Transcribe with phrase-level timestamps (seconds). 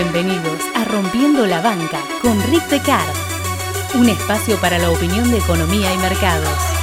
[0.00, 3.16] Bienvenidos a Rompiendo la Banca con Rick Decard,
[3.96, 6.77] un espacio para la opinión de economía y mercados.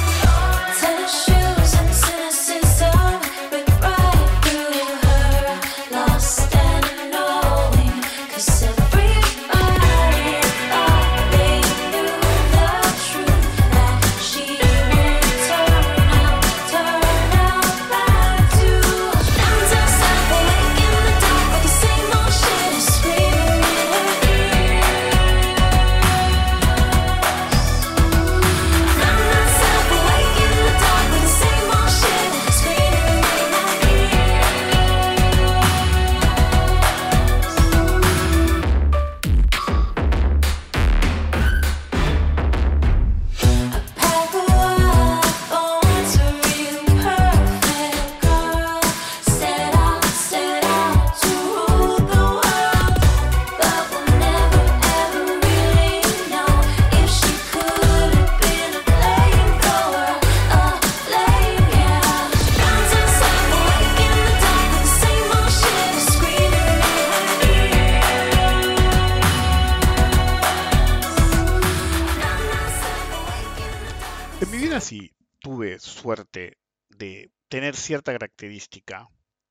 [77.86, 79.08] Cierta característica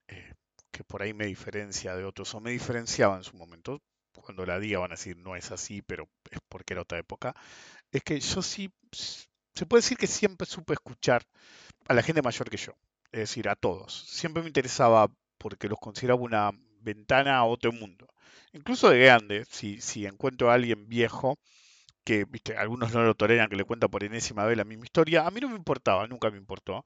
[0.10, 0.34] eh,
[0.70, 3.82] que por ahí me diferencia de otros o me diferenciaba en su momento.
[4.12, 7.34] Cuando la diga van a decir no es así, pero es porque era otra época.
[7.92, 11.24] Es que yo sí, se puede decir que siempre supe escuchar
[11.88, 12.74] a la gente mayor que yo,
[13.12, 14.06] es decir, a todos.
[14.10, 18.08] Siempre me interesaba porque los consideraba una ventana a otro mundo.
[18.52, 21.38] Incluso de grande, si, si encuentro a alguien viejo
[22.06, 25.26] que, viste, algunos no lo toleran, que le cuenta por enésima vez la misma historia,
[25.26, 26.84] a mí no me importaba, nunca me importó,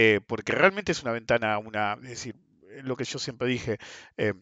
[0.00, 2.36] eh, porque realmente es una ventana, una, es decir,
[2.70, 3.78] eh, lo que yo siempre dije,
[4.16, 4.32] eh,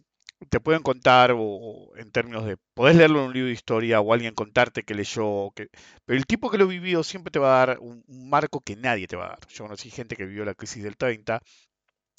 [0.51, 4.13] te pueden contar, o, en términos de, podés leerlo en un libro de historia o
[4.13, 5.71] alguien contarte que leyó, que,
[6.05, 9.07] pero el tipo que lo vivió siempre te va a dar un, marco que nadie
[9.07, 9.49] te va a dar.
[9.49, 11.41] Yo conocí gente que vivió la crisis del 30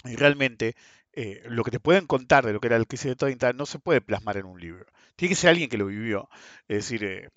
[0.05, 0.75] y realmente
[1.13, 3.67] eh, lo que te pueden contar de lo que era el crisis del 30 no
[3.67, 4.85] se puede plasmar en un libro.
[5.15, 6.29] Tiene que ser alguien que lo vivió.
[6.67, 7.29] Es decir, eh,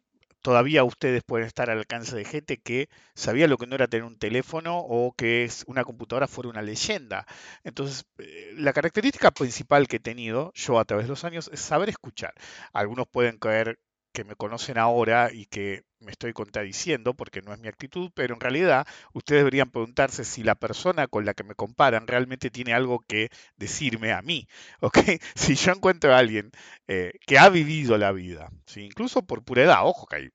[0.42, 4.04] todavía ustedes pueden estar al alcance de gente que sabía lo que no era tener
[4.04, 7.26] un teléfono o que es una computadora fuera una leyenda.
[7.64, 11.60] Entonces, eh, la característica principal que he tenido yo a través de los años es
[11.60, 12.34] saber escuchar.
[12.72, 13.78] Algunos pueden creer
[14.12, 18.34] que me conocen ahora y que me estoy contradiciendo porque no es mi actitud, pero
[18.34, 22.72] en realidad ustedes deberían preguntarse si la persona con la que me comparan realmente tiene
[22.74, 24.48] algo que decirme a mí,
[24.80, 24.98] ¿ok?
[25.34, 26.50] Si yo encuentro a alguien
[26.88, 28.82] eh, que ha vivido la vida, ¿sí?
[28.82, 30.28] incluso por pura edad, ojo que hay,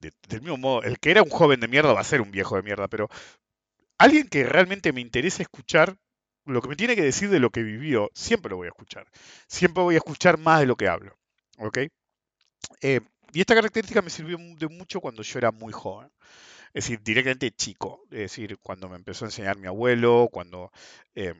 [0.00, 2.30] de- del mismo modo, el que era un joven de mierda va a ser un
[2.32, 3.08] viejo de mierda, pero
[3.98, 5.96] alguien que realmente me interesa escuchar
[6.44, 9.06] lo que me tiene que decir de lo que vivió, siempre lo voy a escuchar,
[9.48, 11.16] siempre voy a escuchar más de lo que hablo,
[11.58, 11.78] ¿ok?
[12.80, 13.00] Eh,
[13.32, 16.10] y esta característica me sirvió de mucho cuando yo era muy joven,
[16.74, 20.72] es decir, directamente chico, es decir, cuando me empezó a enseñar mi abuelo, cuando
[21.14, 21.34] eh,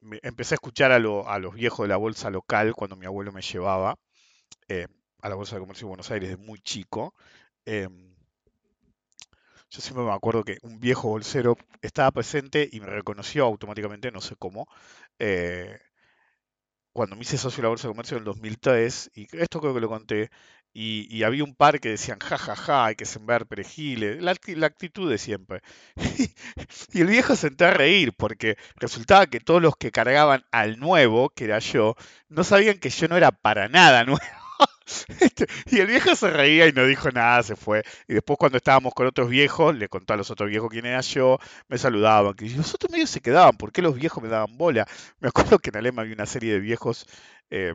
[0.00, 3.06] me- empecé a escuchar a, lo- a los viejos de la bolsa local, cuando mi
[3.06, 3.96] abuelo me llevaba
[4.68, 4.88] eh,
[5.22, 7.14] a la Bolsa de Comercio de Buenos Aires de muy chico.
[7.66, 8.14] em,
[9.70, 14.20] yo siempre me acuerdo que un viejo bolsero estaba presente y me reconoció automáticamente, no
[14.20, 14.66] sé cómo,
[15.18, 15.78] eh,
[16.92, 19.74] cuando me hice socio de la Bolsa de Comercio en el 2003, y esto creo
[19.74, 20.30] que lo conté,
[20.74, 24.34] y, y había un par que decían, ja, ja, ja, hay que sembrar perejiles, la,
[24.56, 25.62] la actitud de siempre.
[26.92, 30.78] Y el viejo se entró a reír, porque resultaba que todos los que cargaban al
[30.78, 31.96] nuevo, que era yo,
[32.28, 34.20] no sabían que yo no era para nada nuevo.
[35.20, 37.82] Este, Y el viejo se reía y no dijo nada, se fue.
[38.08, 41.00] Y después cuando estábamos con otros viejos, le contó a los otros viejos quién era
[41.00, 42.34] yo, me saludaban.
[42.40, 44.86] Y los otros medios se quedaban, ¿por qué los viejos me daban bola?
[45.20, 47.06] Me acuerdo que en Alema había una serie de viejos
[47.50, 47.74] eh,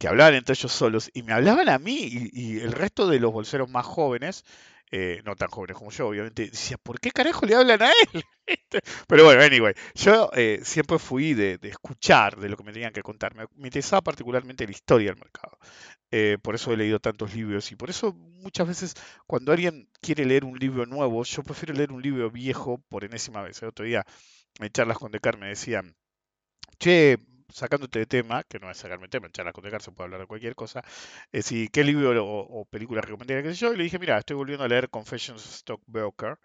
[0.00, 3.20] que hablaban entre ellos solos y me hablaban a mí y, y el resto de
[3.20, 4.44] los bolseros más jóvenes,
[4.92, 8.24] eh, no tan jóvenes como yo, obviamente, decía, ¿por qué carajo le hablan a él?
[9.08, 12.92] Pero bueno, anyway, yo eh, siempre fui de, de escuchar de lo que me tenían
[12.92, 13.34] que contar.
[13.36, 15.58] Me, me interesaba particularmente la historia del mercado.
[16.12, 18.94] Eh, por eso he leído tantos libros y por eso muchas veces
[19.26, 23.42] cuando alguien quiere leer un libro nuevo, yo prefiero leer un libro viejo por enésima
[23.42, 23.62] vez.
[23.62, 24.04] El otro día
[24.60, 25.96] en charlas con Decar me decían,
[26.78, 27.18] che,
[27.52, 30.20] sacándote de tema, que no es sacarme tema, en charlas con Decar se puede hablar
[30.20, 30.82] de cualquier cosa,
[31.32, 33.42] es decir, ¿qué libro o, película recomendaría?
[33.42, 33.72] ¿Qué sé yo?
[33.72, 36.38] Y le dije, mira, estoy volviendo a leer Confessions of Stockbroker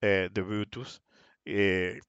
[0.00, 1.02] eh, de Brutus,
[1.44, 2.00] eh,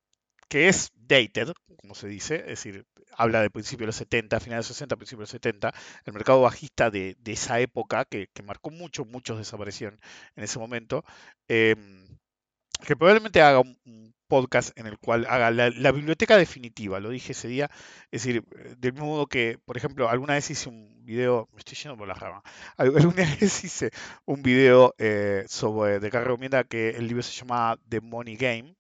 [0.50, 2.86] que es dated, como se dice, es decir,
[3.18, 5.74] habla de principios de los 70, finales de los 60, principios de los 70,
[6.06, 10.00] el mercado bajista de, de esa época, que, que marcó mucho, muchos desaparecieron
[10.36, 11.04] en ese momento.
[11.48, 12.08] em,
[12.86, 17.48] que probablemente haga un, podcast en el cual haga la, biblioteca definitiva, lo dije ese
[17.48, 17.70] día,
[18.10, 18.44] es decir,
[18.80, 22.16] del modo que, por ejemplo, alguna vez hice un video, me estoy yendo por la
[22.16, 22.42] rama,
[22.78, 23.92] alguna vez hice
[24.26, 28.76] un video eh, sobre, de recomienda que el libro se llama The Money Game,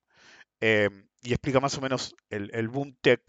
[0.59, 0.89] eh,
[1.21, 3.21] y explica más o menos el, el boom tech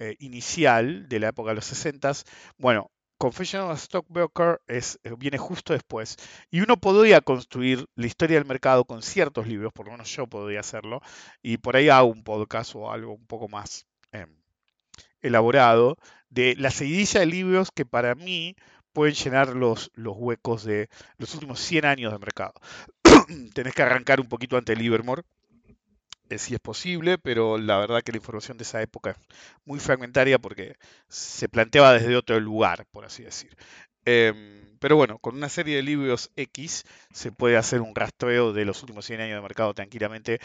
[0.00, 2.10] eh, inicial de la época de los 60.
[2.58, 2.90] Bueno,
[3.22, 6.16] Confession Stockbroker es, eh, viene justo después.
[6.50, 10.26] Y uno podría construir la historia del mercado con ciertos libros, por lo menos yo
[10.26, 11.00] podría hacerlo,
[11.40, 14.28] y por ahí hago un podcast o algo un poco más em,
[15.20, 15.98] elaborado
[16.30, 18.56] de la seguidilla de libros que para mí
[18.92, 22.54] pueden llenar los, los huecos de los últimos 100 años de mercado.
[23.54, 25.22] Tenés que arrancar un poquito ante Livermore
[26.32, 29.16] eh, si es posible, pero la verdad que la información de esa época es
[29.64, 30.76] muy fragmentaria porque
[31.08, 33.56] se planteaba desde otro lugar, por así decir.
[34.04, 38.64] Em, pero bueno, con una serie de libros X se puede hacer un rastreo de
[38.64, 40.40] los últimos 100 años de mercado tranquilamente,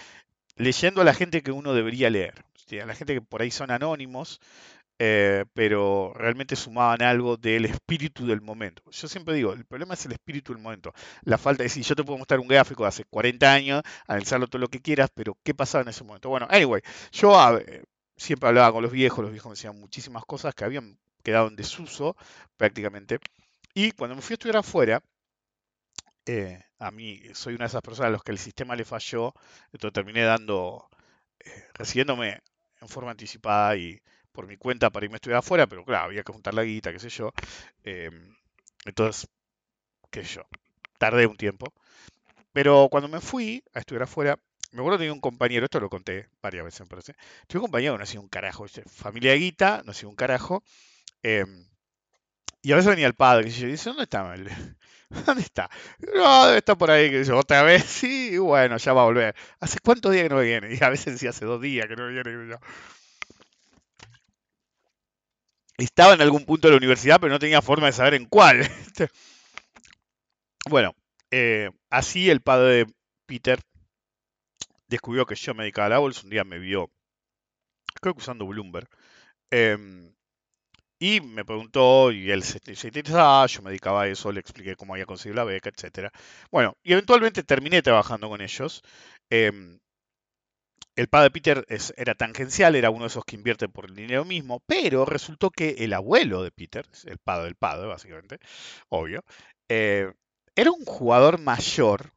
[0.57, 2.44] leyendo a la gente que uno debería leer,
[2.81, 4.42] a la gente que por ahí son anónimos,
[5.00, 8.82] eh, pero realmente sumaban algo del espíritu del momento.
[8.90, 10.94] Yo siempre digo, el problema es el espíritu del momento.
[11.24, 14.48] La falta de decir, yo te puedo mostrar un gráfico de hace 40 años, analizarlo
[14.48, 16.30] todo lo que quieras, pero ¿qué pasaba en ese momento?
[16.30, 17.34] Bueno, anyway, yo
[18.16, 21.56] siempre hablaba con los viejos, los viejos me decían muchísimas cosas que habían quedado en
[21.56, 22.16] desuso
[22.58, 23.20] prácticamente.
[23.74, 25.04] Y cuando me fui a estudiar afuera,
[26.26, 29.34] eh, a mí soy una de esas personas a los que el sistema le falló,
[29.72, 30.90] entonces terminé dando,
[31.40, 32.42] eh, recibiéndome
[32.82, 34.02] en forma anticipada y
[34.38, 36.92] por mi cuenta para irme a estudiar afuera, pero claro, había que juntar la guita,
[36.92, 37.34] qué sé yo.
[37.84, 38.36] Em,
[38.86, 39.28] entonces,
[40.12, 40.44] qué sé yo,
[41.00, 41.74] tardé un tiempo.
[42.54, 44.38] Pero cuando me fui a estudiar afuera,
[44.74, 47.16] me acuerdo que tenía un compañero, esto lo conté varias veces, me parece.
[47.48, 50.63] Tuve un compañero que no hacía un carajo, familia guita, no hacía un carajo.
[51.24, 51.68] Em,
[52.62, 54.36] y a veces venía el padre, que yo dice, ¿dónde está?
[55.25, 55.69] ¿Dónde está?
[56.16, 59.36] No, estar por ahí, que yo, otra vez, sí, bueno, ya va a volver.
[59.60, 60.74] ¿Hace cuántos días que no viene?
[60.80, 62.31] Y a veces sí, hace dos días que no viene.
[62.50, 62.60] Yo
[65.78, 68.62] estaba en algún punto de la universidad, pero no tenía forma de saber en cuál.
[70.70, 70.96] bueno,
[71.32, 72.94] eh, así el padre de
[73.28, 73.60] Peter
[74.88, 76.22] descubrió que yo me dedicaba a la bolsa.
[76.24, 76.90] Un día me vio,
[78.02, 78.90] creo que usando Bloomberg.
[79.52, 80.14] Em,
[81.00, 84.94] y me preguntó, y él se, interesaba, yo me dedicaba a eso, le expliqué cómo
[84.94, 86.10] había conseguido la beca, etc.
[86.52, 88.82] Bueno, y eventualmente terminé trabajando con ellos.
[89.30, 89.80] Em,
[90.98, 91.66] el padre de Peter
[91.96, 95.76] era tangencial, era uno de esos que invierte por el dinero mismo, pero resultó que
[95.78, 98.40] el abuelo de Peter, el padre del padre, básicamente,
[98.90, 99.24] obvio,
[99.70, 100.12] eh,
[100.56, 102.14] era un jugador mayor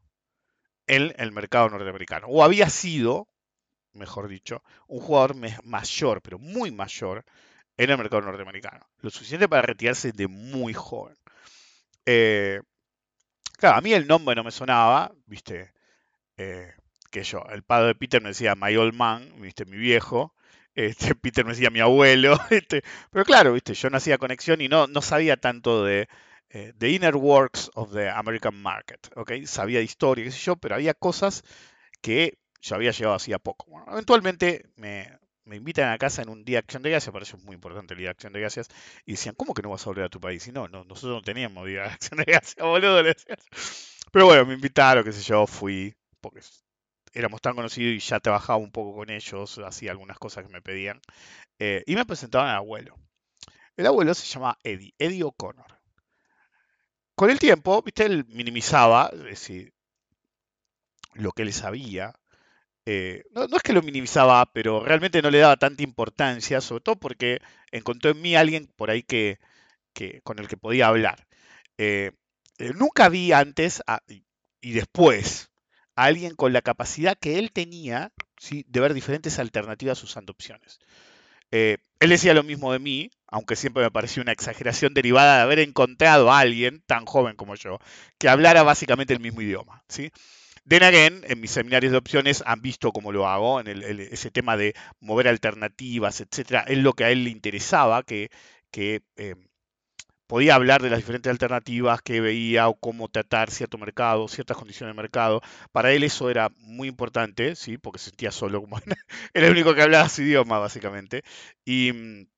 [0.87, 3.29] en el mercado norteamericano, o había sido,
[3.93, 7.27] mejor dicho, un jugador mayor, pero muy mayor,
[7.77, 8.89] en el mercado norteamericano.
[9.01, 11.17] Lo suficiente para retirarse de muy joven.
[12.07, 12.63] Eh,
[13.59, 15.73] claro, a mí el nombre no me sonaba, viste.
[16.39, 16.73] Eh,
[17.11, 20.35] que yo, el padre de Peter me decía my old man, viste, mi viejo,
[20.75, 24.69] este, Peter me decía mi abuelo, este, pero claro, viste, yo no hacía conexión y
[24.69, 26.09] no, no sabía tanto de
[26.51, 29.33] eh, the inner works of the American market, ¿ok?
[29.45, 31.45] Sabía de historia, qué sé yo, pero había cosas
[32.01, 33.67] que yo había llegado hacía poco.
[33.91, 37.55] Eventualmente me, me invitan a casa en un día de acción de gracias, parece muy
[37.55, 38.69] importante el día de acción de gracias,
[39.07, 40.47] y decían, ¿cómo que no vas a volver a tu país?
[40.47, 43.03] Y no, no nosotros no teníamos día de acción de gracias, boludo.
[44.13, 46.41] Pero bueno, me invitaron, qué sé yo, fui, porque
[47.13, 50.63] éramos tan conocidos y ya trabajaba un poco con ellos, hacía algunas cosas que me
[50.63, 51.01] pedían.
[51.59, 52.97] Eh, y me presentaban al abuelo.
[53.77, 55.79] El abuelo se llama Eddie, Eddie O'Connor.
[57.15, 59.11] Con el tiempo, viste, él minimizaba,
[61.15, 62.15] lo que él sabía.
[62.87, 66.97] Eh, no, es que lo minimizaba, pero realmente no le daba tanta importancia, sobre todo
[66.97, 67.41] porque
[67.71, 69.39] encontró en mí alguien por ahí que,
[70.23, 71.27] con el que podía hablar.
[71.79, 72.13] Eh,
[72.75, 73.83] nunca vi antes
[74.61, 75.50] y después
[76.05, 78.65] alguien con la capacidad que él tenía ¿sí?
[78.69, 80.79] de ver diferentes alternativas usando opciones.
[81.51, 85.43] Eh, él decía lo mismo de mí, aunque siempre me pareció una exageración derivada de
[85.43, 87.79] haber encontrado a alguien tan joven como yo,
[88.19, 89.83] que hablara básicamente el mismo idioma.
[89.89, 90.11] ¿sí?
[90.67, 94.57] Then again, en mis seminarios de opciones han visto cómo lo hago, en ese tema
[94.57, 96.65] de mover alternativas, etc.
[96.69, 98.31] Es lo que a él le interesaba, que,
[98.71, 99.35] que eh,
[100.31, 104.95] podía hablar de las diferentes alternativas que veía o cómo tratar cierto mercado, ciertas condiciones
[104.95, 105.43] de mercado.
[105.73, 107.79] Para él eso era muy importante, ¿sí?
[107.79, 108.79] porque se sentía solo, como
[109.35, 111.25] era el único que hablaba su idioma, básicamente.
[111.65, 112.29] Y,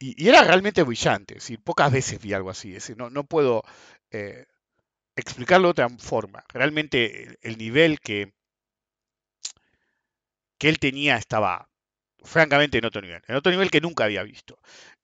[0.00, 3.62] y, era realmente brillante, pocas veces vi algo así, no, no puedo
[4.10, 4.46] eh,
[5.14, 6.42] explicarlo de otra forma.
[6.48, 8.32] Realmente el, nivel que,
[10.58, 11.68] que él tenía estaba
[12.24, 14.58] francamente en otro nivel, en otro nivel que nunca había visto.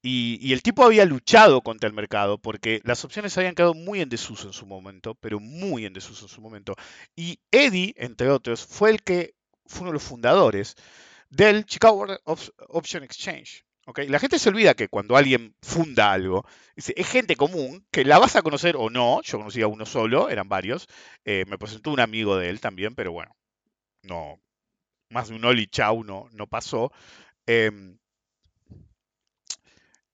[0.05, 4.09] Y, el tipo había luchado contra el mercado porque las opciones habían quedado muy en
[4.09, 6.75] desuso en su momento, pero muy en desuso en su momento.
[7.15, 9.35] Y Eddie, entre otros, fue el que
[9.67, 10.75] fue uno de los fundadores
[11.31, 13.65] del Chicago Option Exchange.
[13.87, 14.09] ¿okay?
[14.09, 16.45] La gente se olvida que cuando alguien funda algo,
[16.75, 20.31] es gente común, que la vas a conocer o no, yo conocía a uno solo,
[20.31, 20.89] eran varios,
[21.25, 23.37] eh, me presentó un amigo de él también, pero bueno,
[24.03, 24.41] no,
[25.11, 26.93] más de un Oli Chau no, no pasó.
[27.47, 27.99] Em,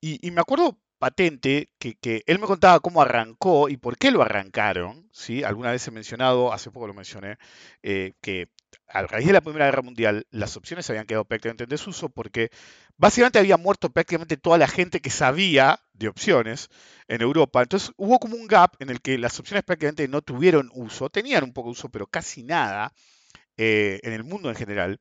[0.01, 5.09] y, me acuerdo patente que, él me contaba cómo arrancó y por qué lo arrancaron.
[5.11, 5.43] ¿sí?
[5.43, 7.37] Alguna vez he mencionado, hace poco lo mencioné,
[7.83, 8.49] eh, que
[8.87, 12.49] a raíz de la Primera Guerra Mundial las opciones habían quedado prácticamente en desuso porque
[12.97, 16.69] básicamente había muerto prácticamente toda la gente que sabía de opciones
[17.07, 17.61] en Europa.
[17.61, 21.43] Entonces hubo como un gap en el que las opciones prácticamente no tuvieron uso, tenían
[21.43, 22.93] un poco de uso, pero casi nada
[23.57, 24.99] eh, en el mundo en general.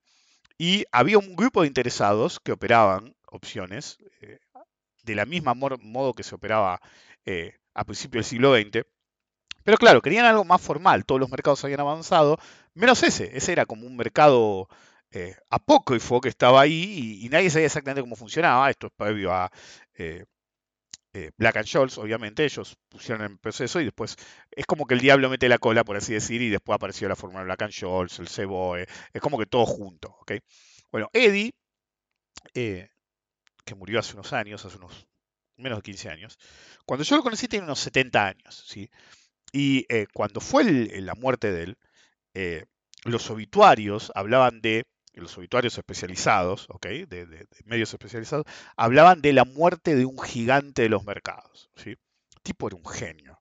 [0.59, 3.99] Y había un grupo de interesados que operaban opciones.
[4.21, 4.39] Eh,
[5.09, 6.81] de la misma modo que se operaba
[7.25, 8.87] eh, a principios del siglo XX.
[9.65, 12.39] Pero claro, querían algo más formal, todos los mercados habían avanzado,
[12.75, 14.69] menos ese, ese era como un mercado
[15.11, 19.51] eh, apócrifo que estaba ahí y, nadie sabía exactamente cómo funcionaba, esto es previo a
[19.95, 20.25] eh,
[21.15, 24.17] eh, Black and Scholes, obviamente, ellos pusieron el proceso y después
[24.51, 27.17] es como que el diablo mete la cola, por así decir, y después apareció la
[27.17, 30.33] fórmula Black and Scholes, el CBOE, es como que todo junto, ¿ok?
[30.93, 31.53] Bueno, Eddie
[33.69, 35.07] que murió hace unos años, hace unos
[35.59, 36.39] menos de 15 años.
[36.87, 38.91] Cuando yo lo conocí tenía unos 70 años, ¿sí?
[39.53, 40.65] Y eh, cuando fue
[41.01, 41.79] la muerte de él,
[42.33, 42.65] eh,
[43.05, 46.87] los obituarios hablaban de, los obituarios especializados, ¿ok?
[47.09, 48.47] De, medios especializados,
[48.77, 51.91] hablaban de la muerte de un gigante de los mercados, ¿sí?
[51.91, 53.39] El tipo era un genio.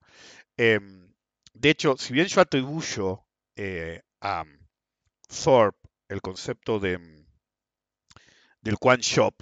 [0.57, 1.13] Em,
[1.53, 3.23] de hecho, si bien yo atribuyo
[3.55, 4.43] eh, a
[5.29, 6.99] Thorpe el concepto de,
[8.61, 9.33] del Quan Shop,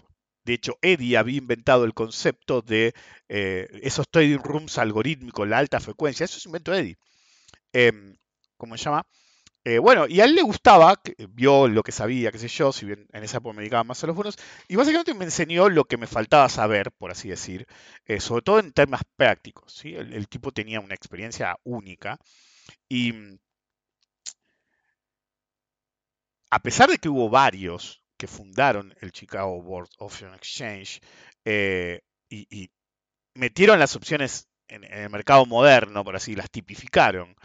[0.45, 2.93] de hecho, Eddie había inventado el concepto de
[3.29, 6.25] eh, esos trading rooms algorítmicos, la alta frecuencia.
[6.25, 6.97] Eso es invento Eddie.
[7.73, 8.15] Em,
[8.57, 9.05] ¿Cómo se llama?
[9.65, 12.85] Eh, bueno, y a él le gustaba, vio lo que sabía, qué sé yo, si
[12.85, 14.37] bien en esa época me dedicaba más a los bonos,
[14.67, 17.65] y básicamente me enseñó lo que me faltaba saber, por así decir,
[18.05, 19.73] eh, sobre todo en temas prácticos.
[19.73, 19.95] ¿sí?
[19.95, 22.19] El, tipo tenía una experiencia única
[22.89, 23.13] y
[26.51, 31.01] a pesar de que hubo varios que fundaron el Chicago Board Option Exchange
[31.43, 32.69] eh, y,
[33.35, 37.35] metieron las opciones en, el mercado moderno, por así, las tipificaron.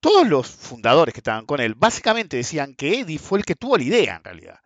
[0.00, 3.76] Todos los fundadores que estaban con él básicamente decían que Eddie fue el que tuvo
[3.76, 4.60] la idea en realidad.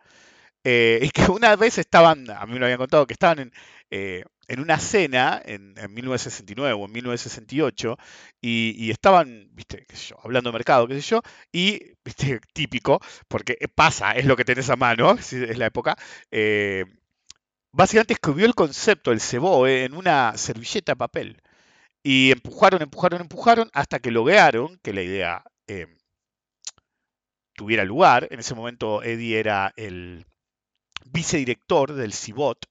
[0.63, 3.53] Eh, y que una vez estaban, a mí me lo habían contado, que estaban en,
[3.91, 7.97] eh, en una cena en, 1969 o en 1968
[8.41, 11.21] y, estaban, viste, yo, hablando de mercado, qué sé yo,
[11.51, 15.97] y, viste, típico, porque pasa, es lo que tenés a mano, es la época,
[16.31, 16.85] eh,
[17.71, 21.41] básicamente escribió el concepto del ceboe en una servilleta de papel.
[22.03, 25.87] Y empujaron, empujaron, empujaron hasta que lograron que la idea eh,
[27.55, 28.27] tuviera lugar.
[28.29, 30.25] En ese momento Eddie era el
[31.05, 32.65] vicedirector del CIBOT,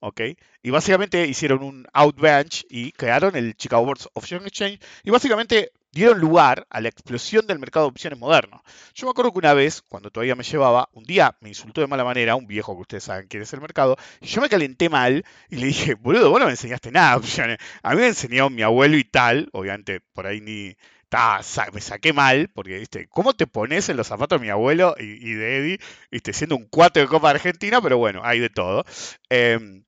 [0.00, 0.20] ¿ok?
[0.62, 6.20] Y básicamente hicieron un outbench y crearon el Chicago Board Option Exchange y básicamente dieron
[6.20, 8.62] lugar a la explosión del mercado de opciones moderno.
[8.94, 11.86] Yo me acuerdo que una vez, cuando todavía me llevaba, un día me insultó de
[11.86, 14.88] mala manera un viejo que ustedes saben quién es el mercado, y yo me calenté
[14.88, 17.58] mal y le dije, boludo, vos no me enseñaste nada opciones.
[17.82, 20.76] A mí me enseñó mi abuelo y tal, obviamente por ahí ni...
[21.72, 23.08] me saqué mal, porque, ¿viste?
[23.08, 25.80] ¿Cómo te pones en los zapatos de mi abuelo y, de Eddie,
[26.10, 26.32] ¿viste?
[26.32, 28.84] Siendo un 4 de Copa Argentina, pero bueno, hay de todo.
[29.28, 29.84] Em,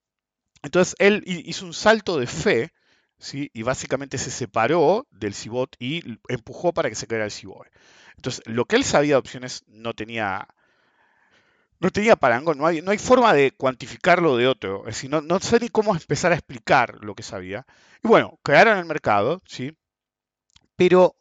[0.62, 2.72] entonces él hizo un salto de fe,
[3.18, 3.50] ¿sí?
[3.52, 7.66] y básicamente se separó del Cibot y empujó para que se creara el Cibot.
[8.16, 10.46] Entonces, lo que él sabía de opciones no tenía,
[11.80, 14.80] no tenía parangón, no hay, no hay forma de cuantificarlo de otro.
[14.80, 17.66] Es decir, no, sé ni cómo empezar a explicar lo que sabía.
[18.02, 19.76] Y bueno, crearon el mercado, ¿sí?
[20.76, 21.16] Pero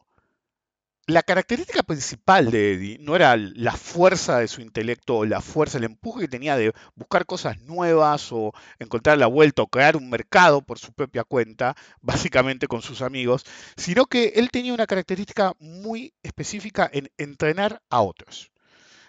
[1.08, 5.78] la característica principal de Eddie no era la fuerza de su intelecto o la fuerza,
[5.78, 10.10] el empuje que tenía de buscar cosas nuevas o encontrar la vuelta o crear un
[10.10, 15.54] mercado por su propia cuenta, básicamente con sus amigos, sino que él tenía una característica
[15.60, 18.52] muy específica en entrenar a otros.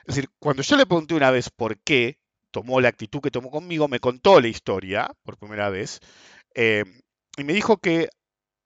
[0.06, 2.18] Es decir, cuando yo le pregunté una vez por qué
[2.50, 6.00] tomó la actitud que tomó conmigo, me contó la historia por primera vez
[6.54, 6.84] eh,
[7.36, 8.08] y me dijo que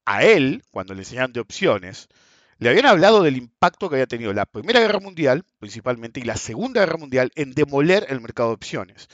[0.06, 2.08] a él, cuando le enseñaban de opciones,
[2.58, 6.36] le habían hablado del impacto que había tenido la Primera Guerra Mundial, principalmente, y la
[6.36, 9.08] Segunda Guerra Mundial en demoler el mercado de opciones.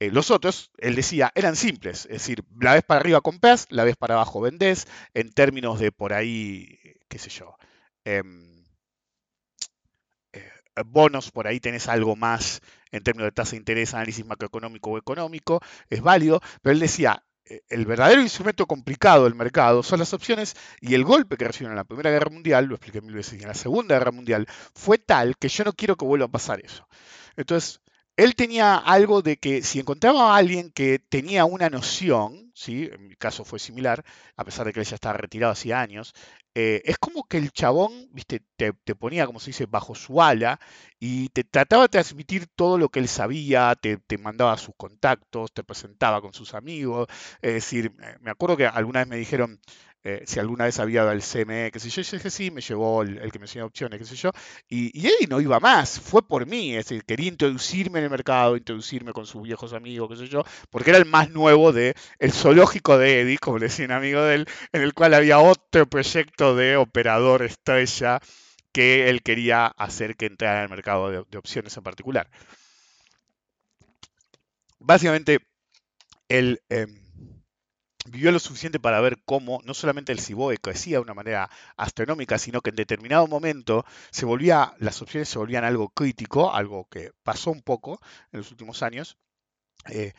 [0.00, 3.84] Eh, los otros, él decía, eran simples, es decir, la vez para arriba compras, la
[3.84, 6.78] vez para abajo vendés, en términos de por ahí,
[7.08, 7.56] qué sé yo,
[8.04, 8.64] em,
[10.32, 10.50] eh,
[10.86, 12.60] bonos, por ahí tenés algo más
[12.92, 17.24] en términos de tasa de interés, análisis macroeconómico o económico, es válido, pero él decía,
[17.68, 21.78] el verdadero instrumento complicado del mercado son las opciones y el golpe que recibieron en
[21.78, 24.98] la Primera Guerra Mundial, lo expliqué mil veces, y en la Segunda Guerra Mundial, fue
[24.98, 26.86] tal que yo no quiero que vuelva a pasar eso.
[27.36, 27.80] Entonces,
[28.16, 32.90] él tenía algo de que si encontraba a alguien que tenía una noción, ¿sí?
[32.92, 34.04] en mi caso fue similar,
[34.36, 36.14] a pesar de que él ya estaba retirado hacía años,
[36.54, 40.58] eh, es como que el chabón, viste, te, ponía, como se dice, bajo su ala
[40.98, 45.52] y te trataba de transmitir todo lo que él sabía, te, te mandaba sus contactos,
[45.52, 47.08] te presentaba con sus amigos.
[47.42, 49.60] Es decir, me acuerdo que alguna vez me dijeron,
[50.04, 52.60] eh, si alguna vez había dado el CME, qué sé yo, yo dije sí, me
[52.60, 54.30] llevó el, que me enseñó opciones, qué sé yo,
[54.68, 58.10] y, y, Eddie no iba más, fue por mí, es decir, quería introducirme en el
[58.10, 61.94] mercado, introducirme con sus viejos amigos, qué sé yo, porque era el más nuevo de
[62.20, 65.40] el zoológico de Eddie, como le decía un amigo de él, en el cual había
[65.40, 68.20] otro proyecto de operador estrella
[68.72, 72.30] que él quería hacer que entrara en el mercado de, opciones en particular.
[74.78, 75.40] Básicamente,
[76.28, 76.60] él...
[76.68, 77.07] Em,
[78.10, 82.38] vivió lo suficiente para ver cómo no solamente el Ciboe crecía de una manera astronómica,
[82.38, 87.12] sino que en determinado momento se volvía, las opciones se volvían algo crítico, algo que
[87.22, 88.00] pasó un poco
[88.32, 89.16] en los últimos años.
[89.90, 90.12] Eh,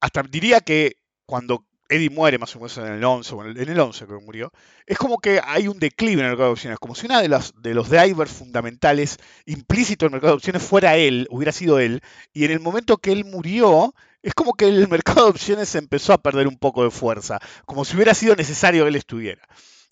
[0.00, 3.78] hasta diría que cuando Eddie muere más o menos en el 11, o en el,
[3.78, 4.52] 11 creo que murió,
[4.86, 7.28] es como que hay un declive en el mercado de opciones, como si uno de
[7.28, 11.78] los, de los drivers fundamentales implícitos en el mercado de opciones fuera él, hubiera sido
[11.78, 12.02] él,
[12.32, 16.14] y en el momento que él murió, es como que el mercado de opciones empezó
[16.14, 19.46] a perder un poco de fuerza, como si hubiera sido necesario que él estuviera.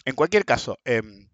[0.06, 1.28] En cualquier caso, em,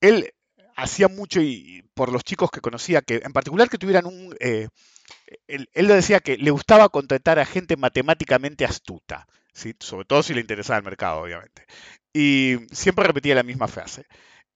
[0.00, 0.32] él
[0.76, 4.36] hacía mucho y, por los chicos que conocía, que en particular que tuvieran un...
[4.38, 4.68] Eh,
[5.48, 9.74] él, él, decía que le gustaba contratar a gente matemáticamente astuta, ¿sí?
[9.80, 11.66] sobre todo si le interesaba el mercado, obviamente.
[12.12, 14.04] Y siempre repetía la misma frase.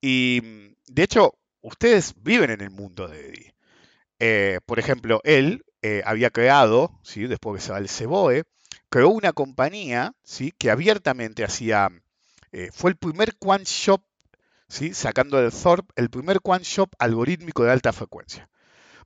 [0.00, 0.40] Y
[0.86, 3.54] de hecho, ustedes viven en el mundo de Eddie.
[4.20, 7.26] Eh, por ejemplo, él eh, había creado, ¿sí?
[7.26, 8.44] después que se va el Ceboe,
[8.90, 10.52] creó una compañía ¿sí?
[10.58, 11.88] que abiertamente hacía,
[12.52, 14.02] eh, fue el primer quant shop,
[14.68, 14.92] ¿sí?
[14.92, 18.48] sacando del Thorpe, el primer quant shop algorítmico de alta frecuencia.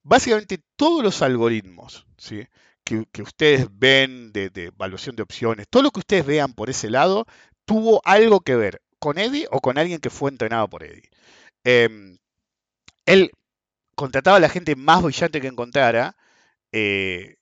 [0.03, 2.47] Básicamente todos los algoritmos ¿sí?
[2.83, 7.27] que, ustedes ven de, evaluación de opciones, todo lo que ustedes vean por ese lado,
[7.65, 11.09] tuvo algo que ver con Eddie o con alguien que fue entrenado por Eddie.
[11.63, 12.19] Em,
[13.07, 13.31] él
[13.95, 16.17] contrataba a la gente más brillante que encontrara
[16.77, 17.37] eh,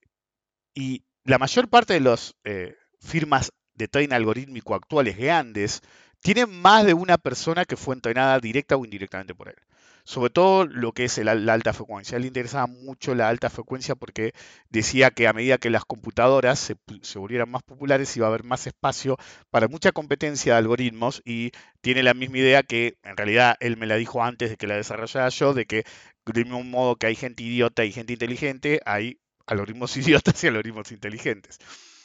[0.74, 5.80] y la mayor parte de las eh, firmas de trading algorítmico actuales grandes
[6.20, 9.56] tienen más de una persona que fue entrenada directa o indirectamente por él.
[10.04, 12.16] Sobre todo lo que es la alta frecuencia.
[12.16, 14.32] Él le interesaba mucho la alta frecuencia porque
[14.68, 18.44] decía que a medida que las computadoras se, se, volvieran más populares iba a haber
[18.44, 19.16] más espacio
[19.50, 23.86] para mucha competencia de algoritmos y tiene la misma idea que en realidad él me
[23.86, 25.84] la dijo antes de que la desarrollara yo, de que
[26.26, 30.92] de mismo modo que hay gente idiota y gente inteligente, hay algoritmos idiotas y algoritmos
[30.92, 31.58] inteligentes.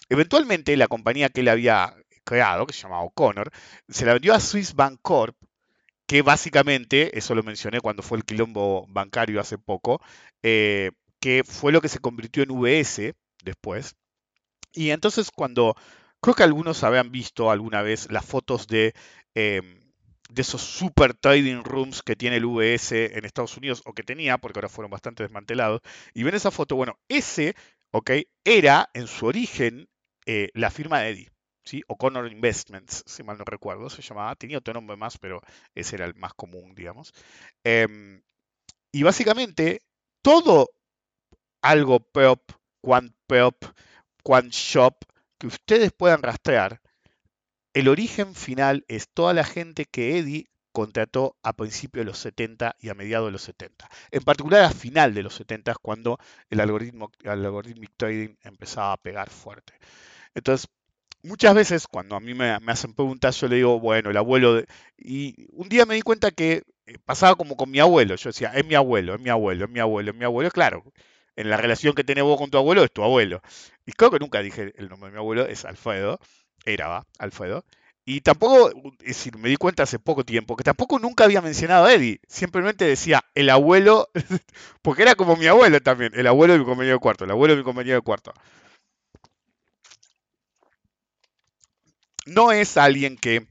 [0.09, 3.51] Eventualmente, la compañía que él había creado, que se llamaba O'Connor,
[3.87, 5.35] se la vendió a Swiss Bank Corp,
[6.07, 10.01] que básicamente, eso lo mencioné cuando fue el quilombo bancario hace poco,
[10.41, 13.95] eh, que fue lo que se convirtió en VS después.
[14.73, 15.75] Y entonces cuando,
[16.21, 18.93] creo que algunos habían visto alguna vez las fotos de...
[19.35, 19.86] Em,
[20.29, 24.37] de esos super trading rooms que tiene el VS en Estados Unidos, o que tenía,
[24.37, 25.81] porque ahora fueron bastante desmantelados,
[26.13, 27.55] y ven esa foto, bueno, ese,
[27.91, 28.11] ok,
[28.43, 29.89] era en su origen
[30.25, 31.31] eh, la firma de Eddie,
[31.63, 31.83] ¿sí?
[31.87, 35.41] O'Connor Investments, si mal no recuerdo, se llamaba, tenía otro nombre más, pero
[35.75, 37.13] ese era el más común, digamos.
[37.63, 38.21] Em,
[38.91, 39.81] y básicamente,
[40.21, 40.69] todo
[41.61, 43.65] algo PEOP, Quant PEOP,
[44.23, 44.95] Quant Shop,
[45.37, 46.81] que ustedes puedan rastrear,
[47.77, 52.75] el origen final es toda la gente que Eddie contrató a principios de los 70
[52.79, 53.87] y a mediados de los 70.
[54.09, 56.17] En particular a final de los 70 cuando
[56.49, 59.73] el algoritmo, el trading empezaba a pegar fuerte.
[60.33, 60.67] Entonces,
[61.21, 64.55] muchas veces cuando a mí me, hacen preguntas, yo le digo, bueno, el abuelo...
[64.55, 64.65] De...
[64.97, 68.15] Y un día me di cuenta que eh, pasaba como con mi abuelo.
[68.15, 70.49] Yo decía, es mi abuelo, es mi abuelo, es mi abuelo, es mi abuelo.
[70.49, 70.83] Claro,
[71.35, 73.39] en la relación que tenés vos con tu abuelo es tu abuelo.
[73.85, 76.19] Y creo que nunca dije el nombre de mi abuelo, es Alfredo
[76.67, 77.07] era, ¿va?
[77.19, 77.65] Alfredo.
[78.05, 78.69] Y tampoco,
[79.01, 82.21] es decir, me di cuenta hace poco tiempo que tampoco nunca había mencionado a Eddie.
[82.27, 84.09] Simplemente decía el abuelo,
[84.81, 87.55] porque era como mi abuelo también, el abuelo de mi compañero de cuarto, el abuelo
[87.55, 88.33] de mi compañero de cuarto.
[92.25, 93.47] No es alguien que,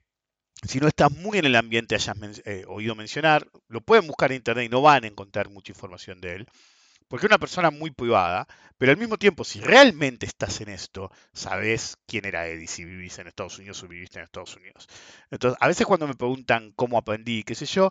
[0.66, 3.48] si no estás muy en el ambiente, hayas eh, oído mencionar.
[3.68, 6.48] Lo pueden buscar en internet y no van a encontrar mucha información de él
[7.08, 8.46] porque es una persona muy privada,
[8.78, 13.18] pero al mismo tiempo, si realmente estás en esto, sabes quién era Eddie, si vivís
[13.18, 14.88] en Estados Unidos o viviste en Estados Unidos.
[15.30, 17.90] Entonces, a veces cuando me preguntan cómo aprendí, qué sé yo,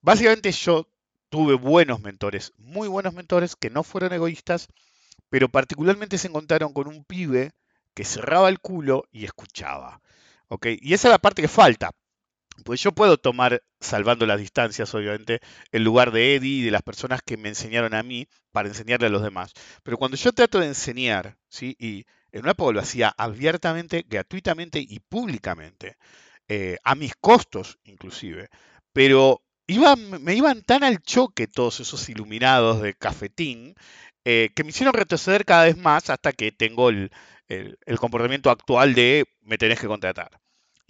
[0.00, 0.88] básicamente yo
[1.30, 4.68] tuve buenos mentores, muy buenos mentores que no fueron egoístas,
[5.28, 7.52] pero particularmente se encontraron con un pibe
[7.94, 10.00] que cerraba el culo y escuchaba.
[10.50, 10.66] ¿ok?
[10.80, 11.90] Y esa es la parte que falta.
[12.64, 15.40] Pues yo puedo tomar, salvando las distancias, obviamente,
[15.72, 19.06] el lugar de Eddie y de las personas que me enseñaron a mí para enseñarle
[19.06, 19.52] a los demás.
[19.82, 21.76] Pero cuando yo trato de enseñar, ¿sí?
[21.78, 25.96] y en una lo hacía abiertamente, gratuitamente y públicamente,
[26.48, 28.48] eh, a mis costos inclusive,
[28.92, 29.42] pero
[30.20, 33.74] me iban tan al choque todos esos iluminados de cafetín
[34.24, 37.10] eh, que me hicieron retroceder cada vez más hasta que tengo el
[37.98, 40.40] comportamiento actual de me tenés que contratar.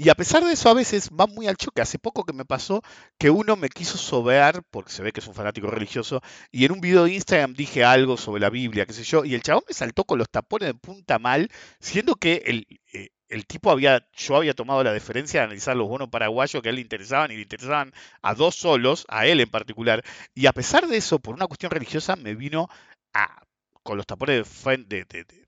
[0.02, 1.82] Y a pesar de eso, a veces va muy al choque.
[1.82, 2.80] Hace poco que me pasó
[3.18, 6.72] que uno me quiso sobear, porque se ve que es un fanático religioso, y en
[6.72, 9.64] un video de Instagram dije algo sobre la Biblia, qué sé yo, y el chabón
[9.68, 13.10] me saltó con los tapones de punta mal, siendo que el, eh,
[13.46, 16.76] tipo había, yo había tomado la deferencia de analizar los bonos paraguayos que a él
[16.76, 20.02] le interesaban y le interesaban a dos solos, a él en particular.
[20.34, 22.68] Y a pesar de eso, por una cuestión religiosa, me vino
[23.12, 23.42] a,
[23.82, 25.46] con los tapones de, de, de, de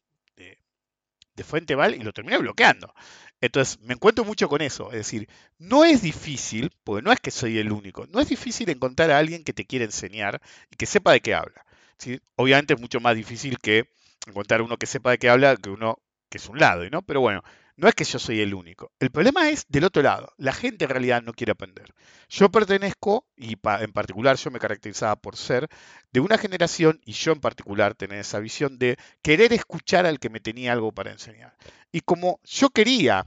[1.97, 2.93] y lo terminé bloqueando.
[3.43, 4.91] Entonces, me encuentro mucho con eso.
[4.93, 5.29] Es decir,
[5.59, 9.19] no es difícil, porque no es que soy el único, no es difícil encontrar a
[9.19, 11.67] alguien que te quiera enseñar y que sepa de qué habla.
[11.99, 12.21] ¿sí?
[12.37, 13.91] Obviamente es mucho más difícil que
[14.29, 15.99] encontrar uno que sepa de qué habla que uno
[16.31, 17.03] que es un lado, ¿no?
[17.03, 17.43] Pero bueno,
[17.77, 18.93] no es que yo soy el único.
[19.01, 20.33] El problema es del otro lado.
[20.39, 21.93] La gente en realidad no quiere aprender.
[22.29, 25.69] Yo pertenezco, y en particular yo me caracterizaba por ser,
[26.13, 30.31] de una generación, y yo en particular tener esa visión de querer escuchar al que
[30.31, 31.55] me tenía algo para enseñar.
[31.91, 33.27] Y como yo quería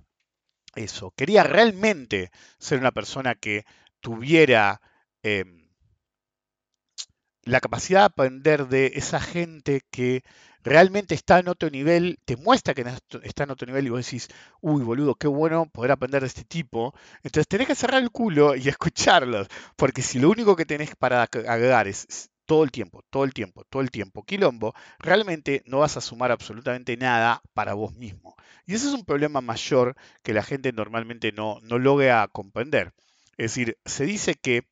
[0.76, 3.66] eso, quería realmente ser una persona que
[4.00, 4.82] tuviera
[5.24, 5.68] em,
[7.44, 10.24] la capacidad de aprender de esa gente que
[10.64, 12.84] realmente está en otro nivel, te muestra que
[13.24, 14.28] está en otro nivel y vos decís,
[14.62, 16.94] uy, boludo, qué bueno poder aprender de este tipo.
[17.24, 21.24] Entonces tenés que cerrar el culo y escucharlos, porque si lo único que tenés para
[21.24, 25.98] agregar es todo el tiempo, todo el tiempo, todo el tiempo, quilombo, realmente no vas
[25.98, 28.36] a sumar absolutamente nada para vos mismo.
[28.66, 32.94] Y ese es un problema mayor que la gente normalmente no, no logra comprender.
[33.38, 34.64] Es decir, se dice que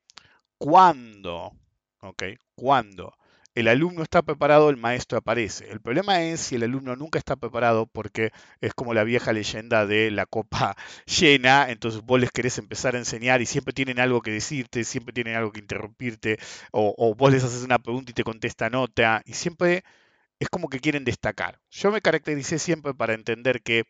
[0.58, 1.52] cuando,
[2.00, 2.24] ¿ok?
[2.54, 3.14] Cuando
[3.54, 5.70] el alumno está preparado, el maestro aparece.
[5.70, 9.86] El problema es si el alumno nunca está preparado porque es como la vieja leyenda
[9.86, 14.22] de la copa llena, entonces vos les querés empezar a enseñar y siempre tienen algo
[14.22, 16.38] que decirte, siempre tienen algo que interrumpirte,
[16.72, 19.84] o, vos les haces una pregunta y te contesta nota, y siempre
[20.40, 21.60] es como que quieren destacar.
[21.70, 23.84] Yo me caractericé siempre para entender que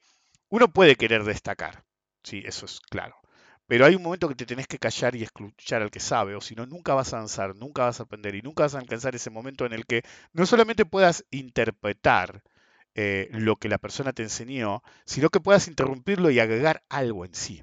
[0.49, 1.85] uno puede querer destacar,
[2.23, 3.24] sí, eso es claro.
[3.67, 6.41] Pero hay un momento que te tenés que callar y escuchar al que sabe, o
[6.41, 9.15] si no, nunca vas a avanzar, nunca vas a aprender y nunca vas a alcanzar
[9.15, 12.43] ese momento en el que no solamente puedas interpretar
[12.95, 17.35] eh, lo que la persona te enseñó, sino que puedas interrumpirlo y agregar algo en
[17.35, 17.63] sí.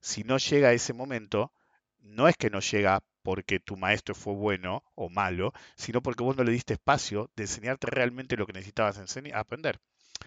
[0.00, 1.52] Si no llega ese momento,
[2.00, 6.36] no es que no llega porque tu maestro fue bueno o malo, sino porque vos
[6.36, 8.98] no le diste espacio de enseñarte realmente lo que necesitabas
[9.34, 9.80] aprender.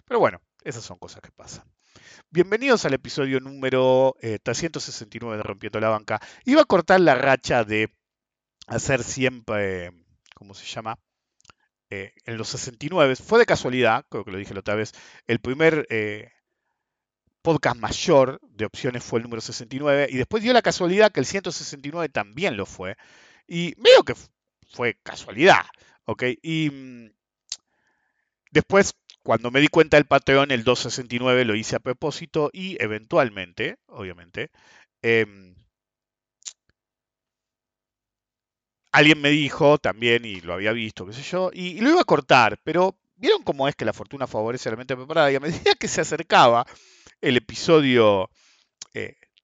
[0.06, 1.64] Pero bueno, esas son cosas que pasan.
[2.30, 6.20] Bienvenidos al episodio número 369 eh, de Rompiendo la Banca.
[6.44, 7.92] Iba a cortar la racha de
[8.66, 9.92] hacer siempre,
[10.34, 10.98] ¿cómo se llama?
[11.90, 13.16] Eh, en los 69.
[13.16, 14.92] Fue de casualidad, creo que lo dije la otra vez,
[15.26, 16.32] el primer eh,
[17.42, 21.26] podcast mayor de opciones fue el número 69 y después dio la casualidad que el
[21.26, 22.96] 169 también lo fue.
[23.46, 24.14] Y veo que
[24.72, 25.64] fue casualidad,
[26.06, 26.24] ¿ok?
[26.42, 27.12] Y mm,
[28.50, 33.78] después cuando me di cuenta del Patreon, el 269 lo hice a propósito y eventualmente,
[33.86, 34.50] obviamente,
[35.02, 35.54] em,
[38.92, 42.04] alguien me dijo también, y lo había visto, qué sé yo, y, lo iba a
[42.04, 45.40] cortar, pero vieron cómo es que la fortuna favorece a la mente preparada, y a
[45.40, 46.66] medida que se acercaba
[47.20, 48.30] el episodio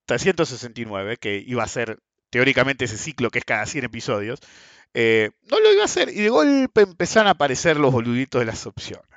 [0.07, 1.99] 369, eh, que iba a ser
[2.31, 4.41] teóricamente ese ciclo que es cada 100 episodios,
[4.95, 8.47] eh, no lo iba a hacer, y de golpe empezaron a aparecer los boluditos de
[8.47, 9.10] las opciones.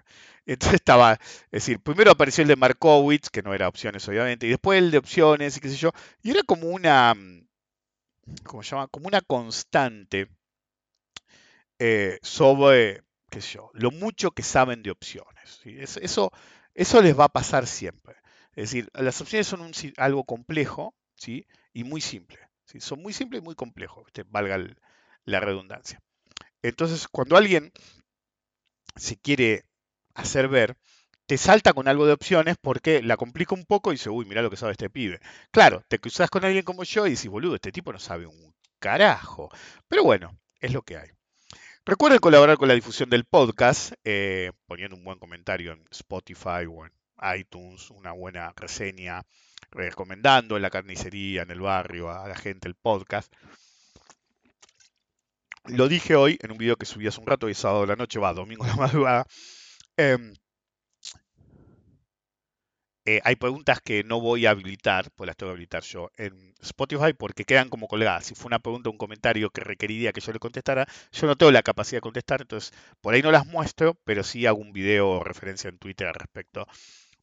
[0.46, 4.50] Entonces estaba, es decir, primero apareció el de Markowitz, que no era opciones obviamente, y
[4.50, 7.16] después el de opciones y qué sé yo, y era como una,
[8.44, 8.88] ¿cómo se llama?
[8.88, 10.28] Como una constante
[11.80, 15.62] eh, sobre, qué sé yo, lo mucho que saben de opciones.
[15.66, 16.32] Eso,
[16.74, 18.16] eso les va a pasar siempre.
[18.56, 21.48] Es decir, las opciones son algo complejo, ¿sí?
[21.74, 22.40] Y muy simple.
[22.80, 24.60] Son muy simples y muy complejos, valga
[25.26, 26.02] la redundancia.
[26.62, 27.72] Entonces, cuando alguien
[28.96, 29.66] se quiere
[30.14, 30.78] hacer ver,
[31.26, 34.42] te salta con algo de opciones porque la complica un poco y dice, uy, mira
[34.42, 35.20] lo que sabe este pibe.
[35.52, 38.54] Claro, te cruzas con alguien como yo y dices, boludo, este tipo no sabe un
[38.80, 39.50] carajo.
[39.88, 41.10] Pero bueno, es lo que hay.
[41.86, 46.86] Recuerden colaborar con la difusión del podcast, eh, poniendo un buen comentario en Spotify o
[46.86, 46.94] en
[47.38, 49.24] iTunes, una buena reseña,
[49.72, 53.34] recomendando en la carnicería, en el barrio, a la gente el podcast.
[55.66, 57.96] Lo dije hoy en un video que subí hace un rato, y sábado de la
[57.96, 59.28] noche, va, domingo de la madrugada.
[59.98, 60.34] Em,
[63.06, 66.56] eh, hay preguntas que no voy a habilitar, pues las tengo que habilitar yo en
[66.62, 68.26] Spotify porque quedan como colgadas.
[68.26, 71.36] Si fue una pregunta o un comentario que requeriría que yo le contestara, yo no
[71.36, 74.72] tengo la capacidad de contestar, entonces por ahí no las muestro, pero sí hago un
[74.74, 76.66] video o referencia en Twitter al respecto.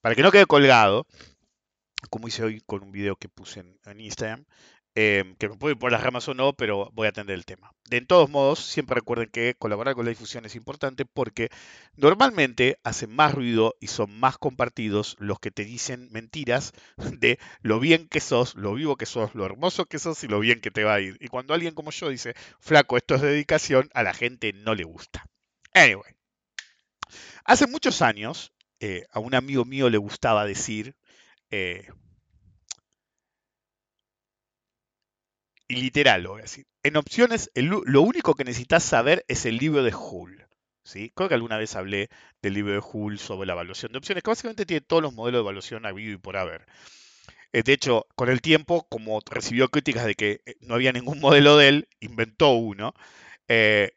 [0.02, 1.06] Para que no quede colgado,
[2.11, 4.44] como hice hoy con un video que puse en Instagram,
[4.96, 7.44] Em, que me puede ir por las ramas o no, pero voy a atender el
[7.44, 7.72] tema.
[7.88, 11.48] De todos modos, siempre recuerden que colaborar con la difusión es importante porque
[11.94, 17.79] normalmente hacen más ruido y son más compartidos los que te dicen mentiras de lo
[17.79, 20.72] bien que sos, lo vivo que sos, lo hermoso que sos y lo bien que
[20.72, 21.16] te va a ir.
[21.20, 24.83] Y cuando alguien como yo dice, flaco, esto es dedicación, a la gente no le
[24.83, 25.24] gusta.
[25.72, 26.14] Anyway,
[27.44, 30.96] hace muchos años, eh, a un amigo mío le gustaba decir,
[31.53, 31.87] eh,
[35.70, 36.42] y literal lo voy.
[36.83, 40.44] En opciones, lo único que necesitas saber es el libro de Hull.
[40.83, 41.12] ¿sí?
[41.14, 42.09] Creo que alguna vez hablé
[42.42, 45.38] del libro de Hull sobre la evaluación de opciones, que básicamente tiene todos los modelos
[45.38, 46.66] de evaluación habido y por haber.
[47.52, 51.20] Eh, de hecho, con el tiempo, como recibió críticas de que eh, no había ningún
[51.20, 52.92] modelo de él, inventó uno.
[53.46, 53.92] Eh,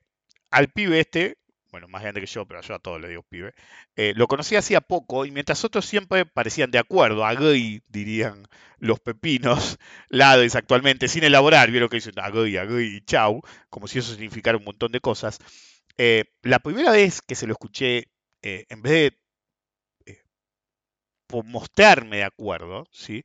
[0.52, 1.38] al pibe este,
[1.74, 3.56] bueno, más grande que yo, pero yo a todos le digo pibe,
[3.96, 8.46] eh, lo conocí hacía poco y mientras otros siempre parecían de acuerdo, a gay dirían
[8.78, 13.42] los pepinos, Lades actualmente, sin elaborar, vieron que dicen a gay, a gay y chau,
[13.72, 15.40] como si eso significara un montón de cosas.
[15.98, 18.10] Eh, la primera vez que se lo escuché,
[18.44, 19.18] eh, en vez de
[21.44, 23.24] mostrarme de acuerdo, ¿sí?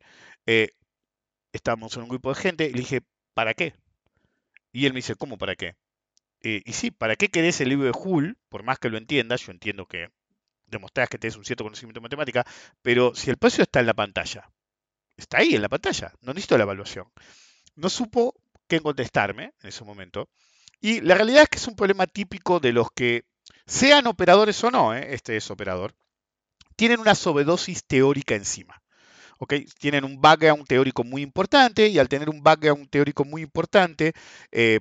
[1.52, 3.02] estábamos en un grupo de gente y le dije,
[3.34, 3.74] ¿para qué?
[4.72, 5.76] Y él me dice, ¿cómo para qué?
[6.42, 8.38] Eh, y sí, ¿para qué querés el libro de Hull?
[8.48, 10.08] Por más que lo entiendas, yo entiendo que
[10.66, 12.46] demostrás que tenés un cierto conocimiento de matemática,
[12.82, 14.50] pero si el precio está en la pantalla,
[15.16, 17.06] está ahí en la pantalla, no necesito la evaluación.
[17.74, 18.34] No supo
[18.66, 20.28] qué contestarme en ese momento.
[20.80, 23.24] Y la realidad es que es un problema típico de los que,
[23.68, 25.14] sean operadores o no, ¿eh?
[25.14, 25.94] este es operador,
[26.74, 28.82] tienen una sobredosis teórica encima.
[29.78, 34.12] Tienen un background teórico muy importante y al tener un background teórico muy importante,
[34.50, 34.80] eh,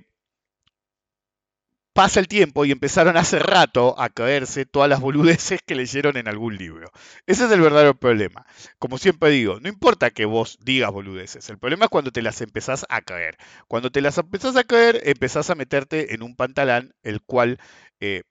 [1.98, 6.28] pasa el tiempo y empezaron hace rato a caerse todas las boludeces que leyeron en
[6.28, 6.92] algún libro.
[7.26, 8.46] Ese es el verdadero problema.
[8.78, 12.40] Como siempre digo, no importa que vos digas boludeces, el problema es cuando te las
[12.40, 13.36] empezás a caer.
[13.66, 17.58] Cuando te las empezás a caer, empezás a meterte en un pantalán, el cual
[17.98, 18.22] eh,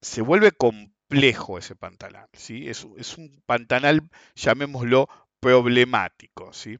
[0.00, 2.28] se vuelve complejo ese pantalán.
[2.32, 2.70] ¿sí?
[2.70, 6.54] Es, es un pantanal, llamémoslo, problemático.
[6.54, 6.78] ¿sí?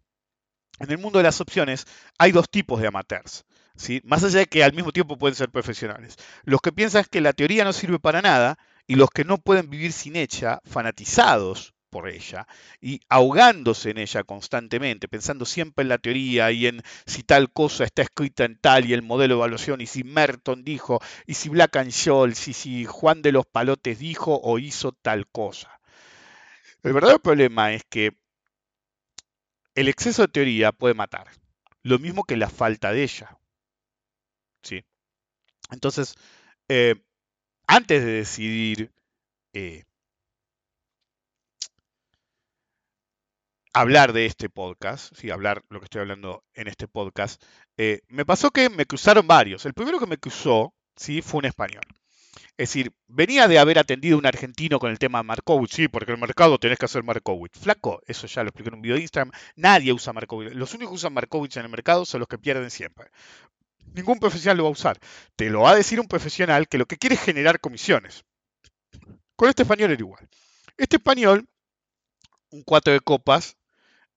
[0.79, 1.85] En el mundo de las opciones
[2.19, 3.45] hay dos tipos de amateurs.
[4.05, 6.17] Más allá de que al mismo tiempo pueden ser profesionales.
[6.45, 9.71] Los que piensan que la teoría no sirve para nada y los que no pueden
[9.71, 12.47] vivir sin ella, fanatizados por ella
[12.81, 17.85] y ahogándose en ella constantemente, pensando siempre en la teoría y en si tal cosa
[17.85, 21.49] está escrita en tal y el modelo de evaluación y si Merton dijo y si
[21.49, 25.81] Black and y si Juan de los Palotes dijo o hizo tal cosa.
[26.83, 28.13] El verdadero problema es que
[29.75, 31.29] el exceso de teoría puede matar,
[31.83, 33.38] lo mismo que la falta de ella.
[34.63, 34.85] ¿Sí?
[35.71, 36.15] Entonces,
[36.69, 36.95] eh,
[37.67, 38.93] antes de decidir
[39.53, 39.85] eh,
[43.73, 47.43] hablar de este podcast, sí, hablar lo que estoy hablando en este podcast,
[47.77, 49.67] eh, me pasó que me cruzaron varios.
[49.67, 51.85] El primero que me cruzó, sí, fue un español.
[52.57, 56.17] Es decir, venía de haber atendido un argentino con el tema Markowitz, sí, porque en
[56.17, 57.59] el mercado tenés que hacer Markowitz.
[57.59, 60.55] Flaco, eso ya lo expliqué en un video de Instagram, nadie usa Markowitz.
[60.55, 63.11] Los únicos que usan Markowitz en el mercado son los que pierden siempre
[63.95, 64.99] ningún profesional lo va a usar.
[65.37, 68.25] Te lo va a decir un profesional que lo que quiere es generar comisiones.
[69.37, 70.29] Con este español era igual.
[70.77, 71.49] Este español,
[72.51, 73.57] un cuatro de copas,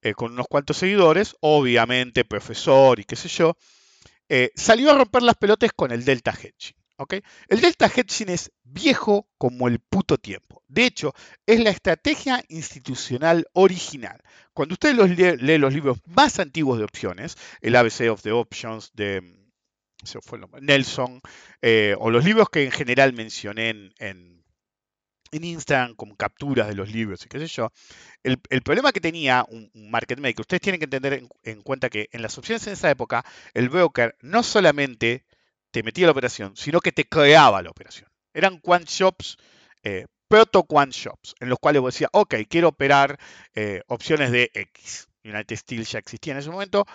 [0.02, 3.56] eh, con unos cuantos seguidores, obviamente profesor y qué sé yo,
[4.30, 6.76] eh, salió a romper las pelotas con el Delta Hedging.
[7.48, 10.64] El Delta Hedging es viejo como el puto tiempo.
[10.68, 11.14] De hecho,
[11.46, 14.22] es la estrategia institucional original.
[14.54, 18.92] Cuando usted los lee, los libros más antiguos de opciones, el ABC of the Options
[18.94, 19.41] de
[20.22, 21.22] fue Nelson,
[21.62, 24.42] eh, o los libros que en general mencioné en, en,
[25.34, 27.72] Instagram como capturas de los libros y qué sé yo,
[28.22, 32.22] el, problema que tenía un, market maker, ustedes tienen que entender en, cuenta que en
[32.22, 35.24] las opciones en esa época, el broker no solamente
[35.72, 38.10] te metía la operación, sino que te creaba la operación.
[38.34, 39.38] Eran quant shops,
[39.84, 43.18] eh, proto quant shops, en los cuales vos decías, ok, quiero operar
[43.56, 45.08] eh, opciones de X.
[45.24, 46.86] United Steel ya existía en ese momento,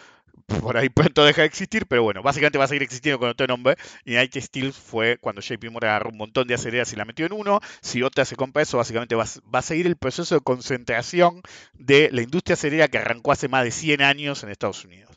[0.60, 3.46] por ahí pronto deja de existir, pero bueno, básicamente va a seguir existiendo con otro
[3.46, 3.76] nombre.
[4.06, 7.32] United Steel fue cuando JP Morgan agarró un montón de aceleras y la metió en
[7.32, 7.60] uno.
[7.80, 11.42] Si otra se compra eso, básicamente va, a seguir el proceso de concentración
[11.74, 15.16] de la industria acelera que arrancó hace más de 100 años en Estados Unidos.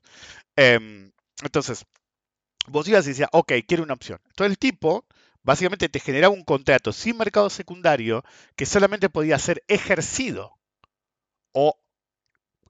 [0.56, 1.12] Em,
[1.44, 1.86] entonces,
[2.68, 4.20] vos ibas y decías, ok, quiero una opción.
[4.30, 5.06] Entonces el tipo
[5.44, 8.24] básicamente te generaba un contrato sin mercado secundario
[8.56, 10.54] que solamente podía ser ejercido
[11.54, 11.80] o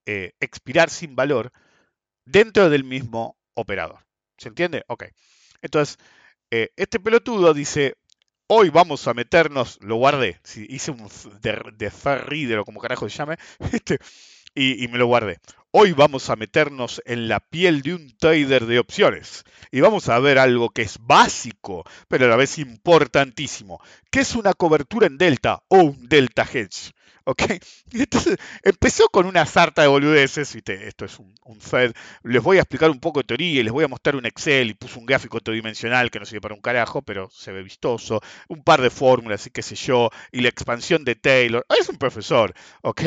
[0.06, 1.52] eh, expirar sin valor
[2.32, 4.06] dentro del mismo operador.
[4.38, 4.84] ¿Se entiende?
[4.88, 5.06] Ok.
[5.62, 5.98] Entonces,
[6.52, 7.96] eh, este pelotudo dice,
[8.48, 11.10] hoy vamos a meternos, lo guardé, hice un
[11.42, 13.38] de, de o como carajo se llame,
[13.74, 14.00] este,
[14.56, 15.40] y, me lo guardé.
[15.72, 20.18] Hoy vamos a meternos en la piel de un trader de opciones y vamos a
[20.20, 25.20] ver algo que es básico, pero a la vez importantísimo, que es una cobertura en
[25.20, 26.92] delta o un delta hedge.
[27.30, 27.44] ¿Ok?
[27.92, 30.88] Y entonces empezó con una sarta de boludeces, ¿viste?
[30.88, 33.84] esto es un, Fed, les voy a explicar un poco de teoría y les voy
[33.84, 37.02] a mostrar un Excel y puso un gráfico tridimensional que no sirve para un carajo,
[37.02, 41.04] pero se ve vistoso, un par de fórmulas y qué sé yo, y la expansión
[41.04, 43.02] de Taylor, es un profesor, ¿ok?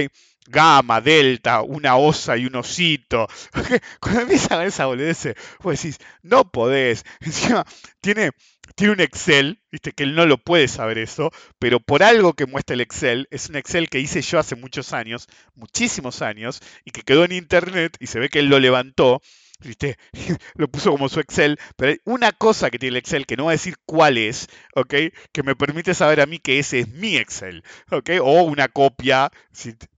[0.46, 3.28] Gamma, delta, una osa y un osito.
[4.00, 7.04] Cuando empiezan a ver esa boludez, vos decís, no podés.
[7.20, 7.64] Encima,
[8.00, 8.32] tiene
[8.77, 12.46] tiene un Excel, viste que él no lo puede saber eso, pero por algo que
[12.46, 16.90] muestra el Excel, es un Excel que hice yo hace muchos años, muchísimos años, y
[16.90, 19.20] que quedó en internet y se ve que él lo levantó,
[19.61, 19.98] viste,
[20.55, 23.44] lo puso como su Excel, pero hay una cosa que tiene el Excel que no
[23.44, 24.94] voy a decir cuál es, ¿ok?
[25.33, 28.11] Que me permite saber a mí que ese es mi Excel, ¿ok?
[28.22, 29.31] O una copia,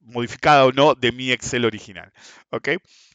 [0.01, 2.13] modificada o no, de mi Excel original,
[2.51, 2.71] ¿ok?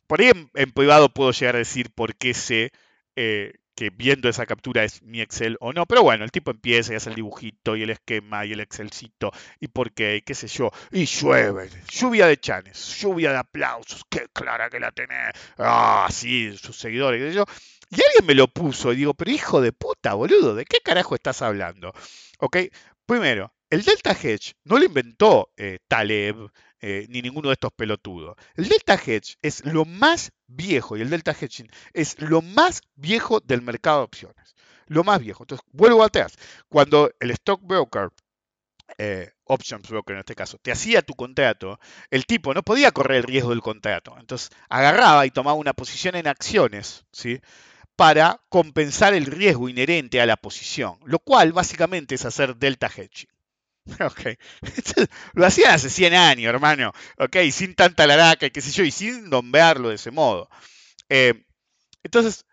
[0.07, 2.71] Por ahí en, privado puedo llegar a decir por qué sé
[3.15, 6.91] eh, que viendo esa captura es mi Excel o no, pero bueno, el tipo empieza
[6.91, 10.49] y hace el dibujito y el esquema y el Excelcito y por qué, qué sé
[10.49, 16.09] yo, y llueve, lluvia de chanes, lluvia de aplausos, qué clara que la tenés, ah,
[16.11, 17.45] sí, sus seguidores, yo,
[17.89, 21.15] y alguien me lo puso y digo, pero hijo de puta, boludo, ¿de qué carajo
[21.15, 21.93] estás hablando?
[22.39, 22.57] Ok,
[23.05, 28.35] primero, el Delta Hedge no lo inventó eh, Taleb, eh, ni ninguno de estos pelotudos.
[28.55, 33.39] El Delta Hedge es lo más viejo y el Delta Hedging es lo más viejo
[33.39, 34.55] del mercado de opciones.
[34.87, 35.43] Lo más viejo.
[35.43, 36.35] Entonces, vuelvo atrás.
[36.67, 38.09] Cuando el stockbroker,
[38.97, 43.17] eh, options broker en este caso, te hacía tu contrato, el tipo no podía correr
[43.17, 44.15] el riesgo del contrato.
[44.19, 47.39] Entonces, agarraba y tomaba una posición en acciones, ¿sí?
[47.99, 53.27] para compensar el riesgo inherente a la posición, lo cual básicamente es hacer delta hedging.
[54.01, 54.37] Ok.
[55.33, 56.91] Lo hacían hace 100 años, hermano.
[57.17, 60.49] Ok, sin tanta laraca y qué sé yo, y sin nombrarlo de ese modo.
[61.09, 61.33] Eh,
[62.03, 62.45] entonces,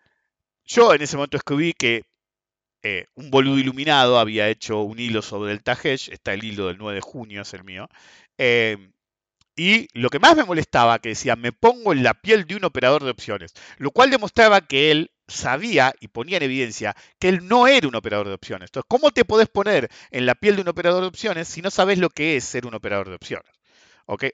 [0.65, 2.03] yo en ese momento escribí que
[2.83, 6.09] eh, un boludo iluminado había hecho un hilo sobre el Tajesh.
[6.11, 7.87] Está el hilo del 9 de junio, es el mío.
[8.37, 8.77] Eh,
[9.55, 12.65] y lo que más me molestaba, que decía, me pongo en la piel de un
[12.65, 17.47] operador de opciones, lo cual demostraba que él sabía y ponía en evidencia que él
[17.47, 18.69] no era un operador de opciones.
[18.69, 21.71] Entonces, ¿cómo te podés poner en la piel de un operador de opciones si no
[21.71, 23.51] sabes lo que es ser un operador de opciones?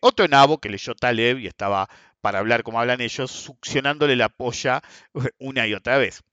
[0.02, 1.90] Otro nabo que leyó Taleb y estaba,
[2.22, 4.82] para hablar como hablan ellos, succionándole la polla
[5.40, 6.24] una y otra vez.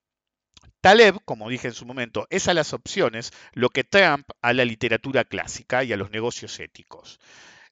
[0.81, 4.64] Taleb, como dije en su momento, es a las opciones lo que Trump a la
[4.64, 7.18] literatura clásica y a los negocios éticos.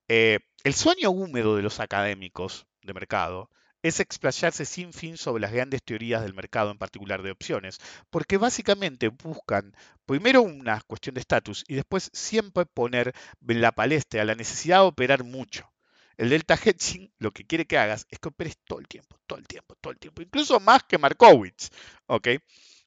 [0.08, 3.50] Eh, el sueño húmedo de los académicos de mercado
[3.82, 7.78] es explayarse sin fin sobre las grandes teorías del mercado, en particular de opciones,
[8.10, 9.74] porque básicamente buscan
[10.06, 15.24] primero una cuestión de estatus y después siempre poner la palestra la necesidad de operar
[15.24, 15.70] mucho.
[16.16, 19.38] El delta hedging lo que quiere que hagas es que operes todo el tiempo, todo
[19.38, 21.70] el tiempo, todo el tiempo, incluso más que Markowitz,
[22.06, 22.28] ¿ok?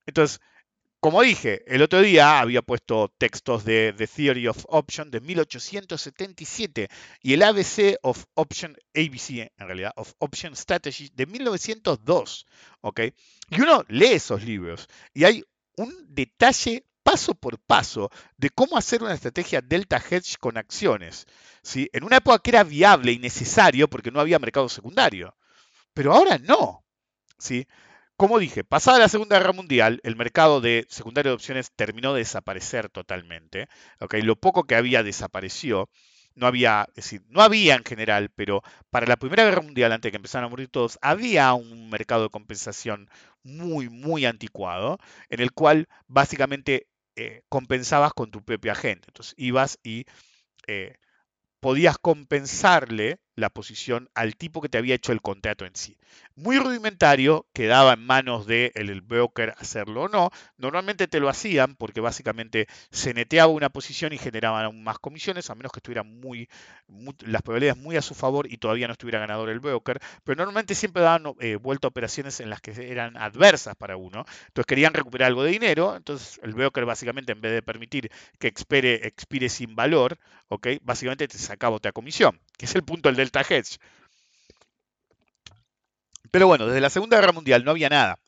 [0.06, 0.42] Entonces,
[1.02, 6.90] como dije, el otro día había puesto textos de The Theory of Option de 1877
[7.24, 12.46] y el ABC of Option, ABC en realidad, of Option Strategy de 1902.
[12.82, 13.00] ¿ok?
[13.50, 15.44] Y uno lee esos libros y hay
[15.76, 21.26] un detalle paso por paso de cómo hacer una estrategia delta hedge con acciones.
[21.64, 21.90] ¿sí?
[21.94, 25.36] En una época que era viable y necesario porque no había mercado secundario.
[25.96, 26.86] Pero ahora no.
[27.40, 27.66] ¿sí?
[28.22, 32.20] Como dije, pasada la Segunda Guerra Mundial, el mercado de secundario de opciones terminó de
[32.20, 33.68] desaparecer totalmente.
[34.12, 35.90] Lo poco que había desapareció.
[36.36, 36.88] No había,
[37.30, 40.50] no había en general, pero para la Primera Guerra Mundial, antes de que empezaran a
[40.50, 43.10] morir todos, había un mercado de compensación
[43.42, 49.08] muy, muy anticuado, en el cual básicamente eh, compensabas con tu propia gente.
[49.08, 50.06] Entonces ibas y
[50.68, 50.98] eh,
[51.60, 55.98] podías compensarle la posición al tipo que te había hecho el contrato en sí.
[56.36, 60.32] Muy rudimentario, quedaba en manos del el broker hacerlo o no.
[60.58, 65.50] Normalmente te lo hacían porque básicamente se neteaba una posición y generaban aún más comisiones,
[65.50, 66.50] a menos que estuvieran muy,
[67.20, 70.00] las probabilidades muy a su favor y todavía no estuviera ganador el broker.
[70.24, 74.26] Pero normalmente siempre daban eh, vuelta a operaciones en las que eran adversas para uno.
[74.48, 75.96] Entonces querían recuperar algo de dinero.
[75.96, 80.18] Entonces el broker básicamente en vez de permitir que expire, expire sin valor,
[80.82, 83.78] básicamente te sacaba otra comisión, que es el punto del Delta Hedge.
[86.32, 88.20] Pero bueno, desde la Segunda Guerra Mundial no había nada.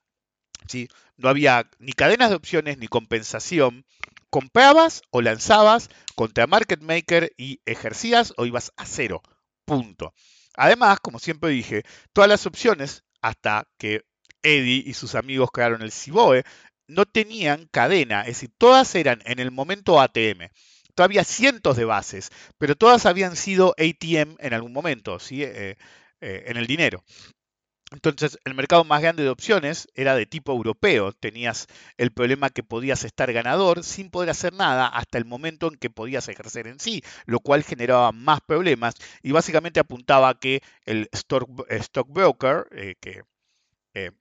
[0.68, 0.88] ¿sí?
[1.18, 3.86] No había ni cadenas de opciones ni compensación.
[4.30, 9.22] Comprabas o lanzabas contra market maker y ejercías o ibas a cero.
[9.66, 10.14] Punto.
[10.56, 11.84] Además, como siempre dije,
[12.14, 14.06] todas las opciones, hasta que
[14.41, 16.44] Eddie y sus amigos crearon el CIBOE,
[16.88, 20.50] no tenían cadena, es decir, todas eran en el momento ATM.
[20.96, 25.44] Todavía cientos de bases, pero todas habían sido ATM en algún momento, ¿sí?
[25.44, 25.78] Eh,
[26.22, 27.04] eh, en el dinero.
[27.91, 31.12] Entonces, el mercado más grande de opciones era de tipo europeo.
[31.14, 31.68] Tenías
[31.98, 35.89] el problema que podías estar ganador sin poder hacer nada hasta el momento en que
[35.91, 41.08] podías ejercer en sí, lo cual generaba más problemas y básicamente apuntaba a que el
[41.14, 43.22] stockbroker, eh, que,
[43.96, 44.12] eh,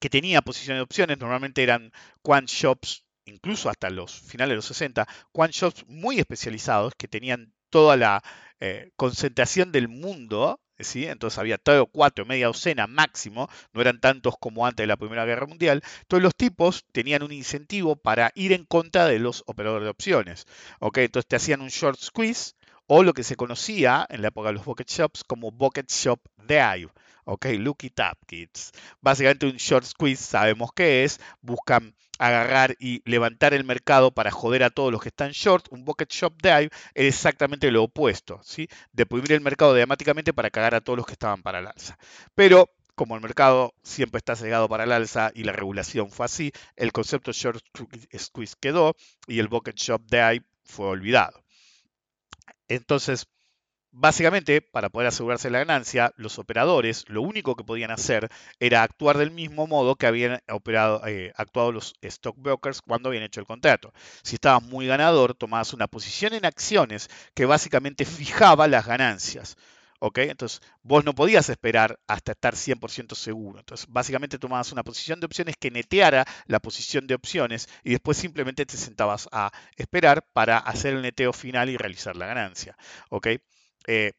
[0.00, 4.66] que tenía posición de opciones, normalmente eran quant shops, incluso hasta los finales de los
[4.66, 8.22] 60, quant shops muy especializados que tenían toda la
[8.60, 14.34] eh, concentración del mundo entonces había tres o cuatro, media docena máximo, no eran tantos
[14.38, 15.82] como antes de la Primera Guerra Mundial.
[16.02, 20.46] Entonces los tipos tenían un incentivo para ir en contra de los operadores de opciones.
[20.80, 22.54] Entonces te hacían un short squeeze
[22.86, 26.20] o lo que se conocía en la época de los bucket shops como bucket shop
[26.46, 26.90] dive.
[27.24, 28.72] Ok, look it up, kids.
[29.00, 34.64] Básicamente un short squeeze, sabemos qué es, buscan agarrar y levantar el mercado para joder
[34.64, 38.68] a todos los que están short, un bucket shop dive es exactamente lo opuesto, ¿sí?
[38.92, 41.98] Deprimir el mercado dramáticamente para cagar a todos los que estaban para el alza.
[42.34, 46.52] Pero como el mercado siempre está cegado para el alza y la regulación fue así,
[46.76, 47.64] el concepto short
[48.18, 48.96] squeeze quedó
[49.26, 51.44] y el bucket shop dive fue olvidado.
[52.66, 53.26] Entonces,
[54.00, 58.28] Básicamente, para poder asegurarse la ganancia, los operadores lo único que podían hacer
[58.60, 63.40] era actuar del mismo modo que habían operado, eh, actuado los stockbrokers cuando habían hecho
[63.40, 63.92] el contrato.
[64.22, 69.56] Si estabas muy ganador, tomabas una posición en acciones que básicamente fijaba las ganancias.
[69.98, 70.18] ¿ok?
[70.18, 73.58] Entonces, vos no podías esperar hasta estar 100% seguro.
[73.58, 78.16] Entonces, básicamente tomabas una posición de opciones que neteara la posición de opciones y después
[78.16, 82.76] simplemente te sentabas a esperar para hacer el neteo final y realizar la ganancia,
[83.10, 83.26] ¿ok?
[83.88, 84.12] Eh,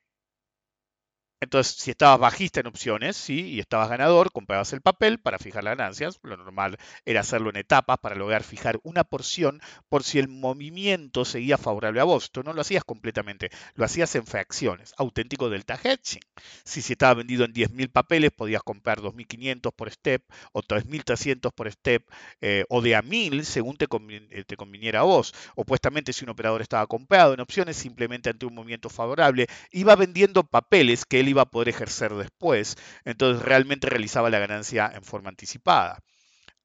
[1.42, 5.64] entonces, si estabas bajista en opciones, sí, y estabas ganador, comprabas el papel para fijar
[5.64, 6.20] las ganancias.
[6.22, 11.24] Lo normal era hacerlo en etapas para lograr fijar una porción por si el movimiento
[11.24, 12.32] seguía favorable a vos.
[12.32, 14.94] Tú no lo hacías completamente, lo hacías en fracciones.
[14.98, 16.22] Auténtico delta hedging.
[16.66, 21.72] Si se estaba vendido en 10.000 papeles, podías comprar 2.500 por step o 3.300 por
[21.72, 22.06] step
[22.42, 23.88] eh, o de a 1.000 según te,
[24.30, 25.34] eh, te conviniera a vos.
[25.56, 30.44] Opuestamente, si un operador estaba comprado en opciones, simplemente ante un movimiento favorable, iba vendiendo
[30.44, 35.30] papeles que él iba a poder ejercer después, entonces realmente realizaba la ganancia en forma
[35.30, 36.00] anticipada.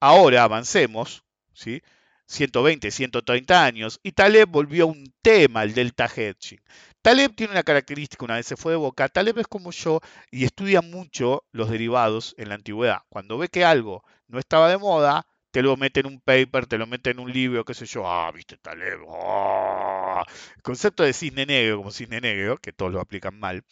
[0.00, 1.82] Ahora avancemos, ¿sí?
[2.26, 6.60] 120, 130 años, y Taleb volvió a un tema, el delta hedging.
[7.02, 10.00] Taleb tiene una característica, una vez se fue de boca, Taleb es como yo
[10.30, 13.00] y estudia mucho los derivados en la antigüedad.
[13.10, 16.78] Cuando ve que algo no estaba de moda, te lo mete en un paper, te
[16.78, 20.24] lo mete en un libro, qué sé yo, ah, viste Taleb, ah".
[20.56, 23.64] el concepto de cisne negro como cisne negro, que todos lo aplican mal,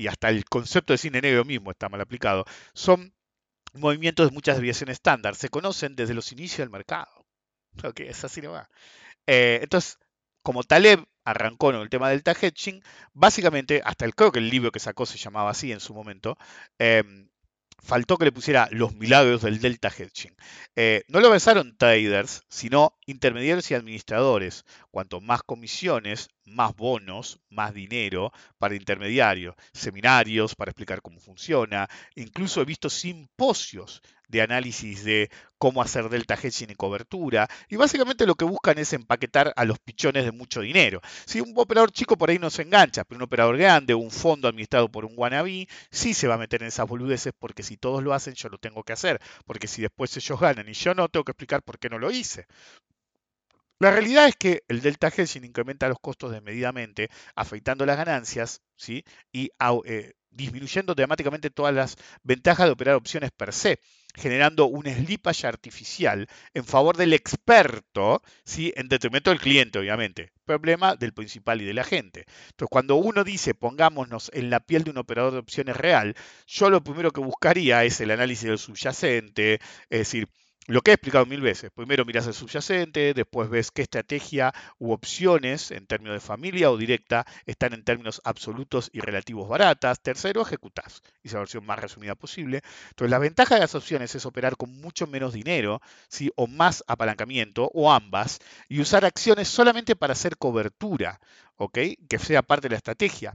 [0.00, 3.12] y hasta el concepto de cine negro mismo está mal aplicado, son
[3.74, 5.34] movimientos de muchas desviaciones estándar.
[5.36, 7.26] Se conocen desde los inicios del mercado.
[7.96, 8.40] Es así.
[9.26, 9.98] Eh, entonces,
[10.42, 12.82] como Taleb arrancó en el tema del tag hedging,
[13.12, 16.38] básicamente, hasta el, creo que el libro que sacó se llamaba así en su momento,
[16.78, 17.28] em,
[17.82, 20.34] faltó que le pusiera los milagros del delta hedging.
[20.76, 24.64] Eh, no lo pensaron traders, sino intermediarios y administradores.
[24.90, 31.88] Cuanto más comisiones, más bonos, más dinero para intermediarios, seminarios para explicar cómo funciona.
[32.16, 37.48] Incluso he visto simposios de análisis de cómo hacer delta hedging y cobertura.
[37.68, 41.00] Y básicamente lo que buscan es empaquetar a los pichones de mucho dinero.
[41.26, 44.48] Si un operador chico por ahí no se engancha, pero un operador grande, un fondo
[44.48, 48.02] administrado por un wannabe, sí se va a meter en esas boludeces porque si todos
[48.02, 49.20] lo hacen, yo lo tengo que hacer.
[49.44, 52.10] Porque si después ellos ganan y yo no, tengo que explicar por qué no lo
[52.10, 52.46] hice.
[53.80, 59.04] La realidad es que el delta hedging incrementa los costos desmedidamente, afectando las ganancias ¿sí?
[59.32, 59.50] y
[59.86, 63.80] eh, disminuyendo dramáticamente todas las ventajas de operar opciones per se,
[64.14, 68.70] generando un slippage artificial en favor del experto, ¿sí?
[68.76, 70.30] en detrimento del cliente, obviamente.
[70.44, 72.26] Problema del principal y del agente.
[72.50, 76.14] Entonces, cuando uno dice pongámonos en la piel de un operador de opciones real,
[76.46, 79.54] yo lo primero que buscaría es el análisis del subyacente,
[79.88, 80.28] es decir,
[80.66, 81.70] lo que he explicado mil veces.
[81.70, 86.76] Primero miras el subyacente, después ves qué estrategia u opciones en términos de familia o
[86.76, 90.00] directa están en términos absolutos y relativos baratas.
[90.00, 91.02] Tercero, ejecutás.
[91.22, 92.62] Y esa versión más resumida posible.
[92.90, 96.30] Entonces, la ventaja de las opciones es operar con mucho menos dinero, ¿sí?
[96.36, 98.38] o más apalancamiento, o ambas,
[98.68, 101.20] y usar acciones solamente para hacer cobertura,
[101.56, 101.78] ¿ok?
[102.08, 103.34] Que sea parte de la estrategia.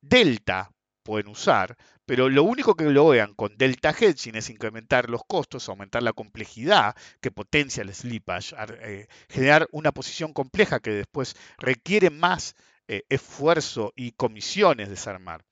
[0.00, 0.70] Delta,
[1.04, 1.76] pueden usar,
[2.06, 6.96] pero lo único que logran con delta hedging es incrementar los costos, aumentar la complejidad
[7.20, 12.56] que potencia el slippage, eh, generar una posición compleja que después requiere más
[12.88, 15.44] eh, esfuerzo y comisiones desarmar.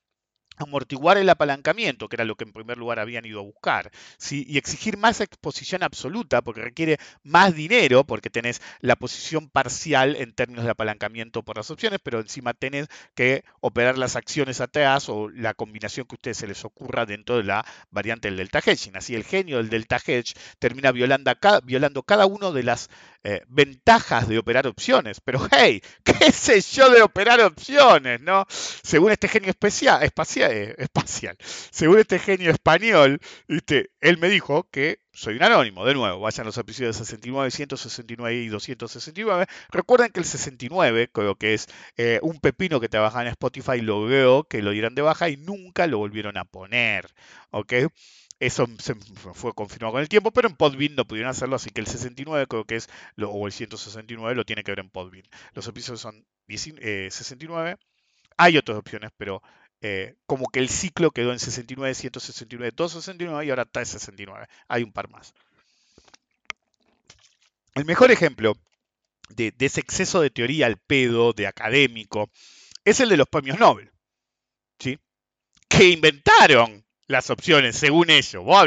[0.62, 3.90] Amortiguar el apalancamiento, que era lo que en primer lugar habían ido a buscar,
[4.30, 10.32] y exigir más exposición absoluta, porque requiere más dinero, porque tenés la posición parcial en
[10.32, 15.28] términos de apalancamiento por las opciones, pero encima tenés que operar las acciones atrás o
[15.28, 18.96] la combinación que a ustedes se les ocurra dentro de la variante del delta hedging.
[18.96, 22.90] Así el genio del delta hedge termina violando cada, violando uno de las
[23.24, 25.20] eh, ventajas de operar opciones.
[25.20, 28.20] Pero hey, ¿qué sé yo de operar opciones?
[28.20, 28.46] ¿no?
[28.48, 31.36] Según este genio especial, espacial, eh, espacial,
[31.70, 33.20] según este genio español,
[34.00, 35.84] él me dijo que soy un anónimo.
[35.84, 39.46] De nuevo, vayan a los episodios 69, 169 y 269.
[39.70, 44.04] Recuerden que el 69, creo que es eh, un pepino que trabaja en Spotify, lo
[44.04, 47.06] veo que lo dieran de baja y nunca lo volvieron a poner.
[47.50, 47.72] ¿Ok?
[48.40, 48.66] Eso
[49.34, 52.46] fue confirmado con el tiempo, pero en Podbean no pudieron hacerlo, así que el 69
[52.48, 52.88] creo que es,
[53.24, 55.24] o el 169 lo tiene que ver en Podbean.
[55.54, 57.70] Los episodios son 69.
[57.72, 57.76] Eh,
[58.36, 59.42] Hay otras opciones, pero
[59.84, 64.46] eh, como que el ciclo quedó en 69, 169, 269 y ahora está en 69.
[64.68, 65.34] Hay un par más.
[67.74, 68.56] El mejor ejemplo
[69.30, 72.30] de, ese exceso de teoría al pedo, de académico,
[72.84, 73.90] es el de los premios Nobel.
[74.78, 75.00] ¿sí?
[75.68, 78.44] Que inventaron las opciones, según ellos.
[78.44, 78.64] Vos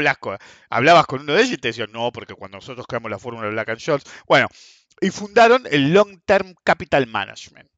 [0.68, 3.46] hablabas con uno de ellos y te decían, no, porque cuando nosotros creamos la fórmula
[3.46, 4.48] de Black and bueno,
[5.00, 7.70] y fundaron el Long Term Capital Management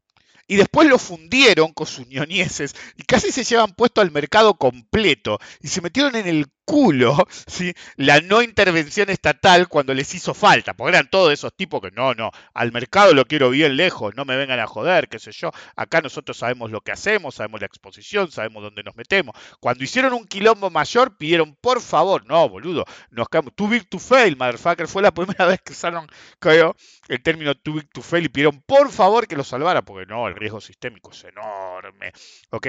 [0.49, 5.38] y después lo fundieron con sus ñoñeses y casi se llevan puesto al mercado completo
[5.61, 7.72] y se metieron en el culo ¿sí?
[7.96, 12.14] la no intervención estatal cuando les hizo falta, porque eran todos esos tipos que no,
[12.14, 15.51] no, al mercado lo quiero bien lejos, no me vengan a joder, qué sé yo,
[15.76, 19.34] acá nosotros sabemos lo que hacemos, sabemos la exposición, sabemos dónde nos metemos.
[19.61, 23.99] Cuando hicieron un quilombo mayor, pidieron por favor, no, boludo, nos quedamos, too big to
[23.99, 26.07] fail, motherfucker, fue la primera vez que usaron,
[26.38, 26.76] creo,
[27.09, 30.28] el término too big to fail y pidieron por favor que lo salvara, porque no,
[30.28, 32.12] el riesgo sistémico es enorme,
[32.51, 32.68] ¿ok?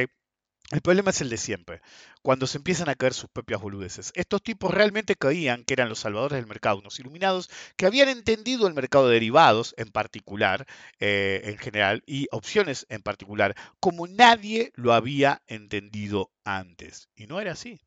[0.71, 1.81] El problema es el de siempre,
[2.21, 4.11] cuando se empiezan a caer sus propias boludeces.
[4.13, 8.67] Estos tipos realmente creían que eran los salvadores del mercado, unos iluminados que habían entendido
[8.67, 10.67] el mercado de derivados en particular,
[10.99, 17.09] eh, en general, y opciones en particular, como nadie lo había entendido antes.
[17.15, 17.81] Y no era así,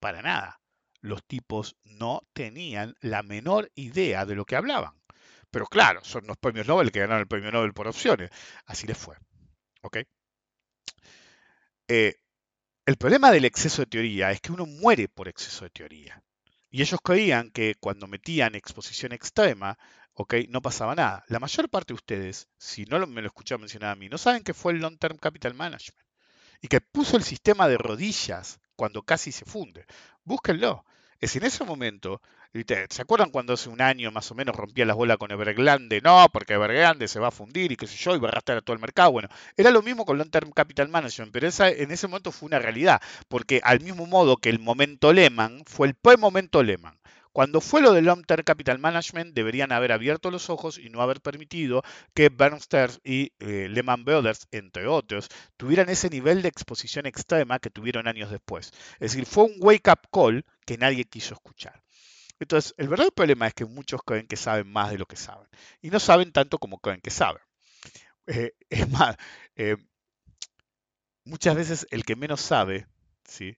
[0.00, 0.60] para nada.
[1.00, 4.99] Los tipos no tenían la menor idea de lo que hablaban.
[5.50, 8.30] Pero claro, son los premios Nobel que ganaron el premio Nobel por opciones.
[8.66, 9.16] Así les fue.
[9.82, 9.98] ¿Ok?
[11.88, 12.14] Eh,
[12.86, 16.22] el problema del exceso de teoría es que uno muere por exceso de teoría.
[16.70, 19.76] Y ellos creían que cuando metían exposición extrema,
[20.14, 20.34] ¿ok?
[20.48, 21.24] No pasaba nada.
[21.28, 24.44] La mayor parte de ustedes, si no me lo escucharon mencionar a mí, no saben
[24.44, 26.06] que fue el Long Term Capital Management.
[26.62, 29.84] Y que puso el sistema de rodillas cuando casi se funde.
[30.24, 30.84] Búsquenlo.
[31.18, 32.22] Es en ese momento
[32.52, 36.00] ¿Se acuerdan cuando hace un año más o menos rompía las bolas con Evergrande?
[36.00, 38.58] No, porque Evergrande se va a fundir y qué sé yo, y va a arrastrar
[38.58, 39.12] a todo el mercado.
[39.12, 42.58] Bueno, era lo mismo con Long Term Capital Management, pero en ese momento fue una
[42.58, 46.98] realidad, porque al mismo modo que el momento Lehman fue el pre-momento Lehman.
[47.32, 51.02] Cuando fue lo del Long Term Capital Management, deberían haber abierto los ojos y no
[51.02, 51.84] haber permitido
[52.14, 57.70] que Bernstein y eh, Lehman Brothers, entre otros, tuvieran ese nivel de exposición extrema que
[57.70, 58.72] tuvieron años después.
[58.94, 61.80] Es decir, fue un wake-up call que nadie quiso escuchar.
[62.40, 65.46] Entonces, el verdadero problema es que muchos creen que saben más de lo que saben
[65.82, 67.42] y no saben tanto como creen que saben.
[68.26, 69.16] Eh, es más,
[69.56, 69.76] eh,
[71.24, 72.86] muchas veces el que menos sabe,
[73.24, 73.56] ¿sí?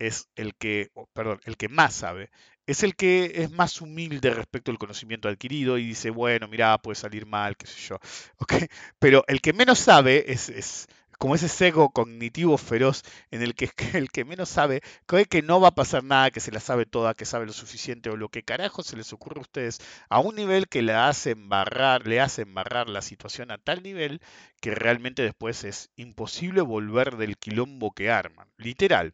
[0.00, 2.30] es el que, perdón, el que más sabe,
[2.66, 6.96] es el que es más humilde respecto al conocimiento adquirido y dice, bueno, mira, puede
[6.96, 7.98] salir mal, qué sé yo.
[8.98, 10.88] Pero el que menos sabe es, es
[11.20, 15.60] como ese sesgo cognitivo feroz en el que el que menos sabe cree que no
[15.60, 18.30] va a pasar nada, que se la sabe toda, que sabe lo suficiente o lo
[18.30, 22.22] que carajo se les ocurre a ustedes a un nivel que le hace embarrar, le
[22.22, 24.22] hace embarrar la situación a tal nivel
[24.62, 29.12] que realmente después es imposible volver del quilombo que arman, literal.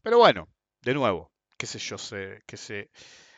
[0.00, 0.48] Pero bueno,
[0.80, 2.90] de nuevo, qué sé yo, sé, qué sé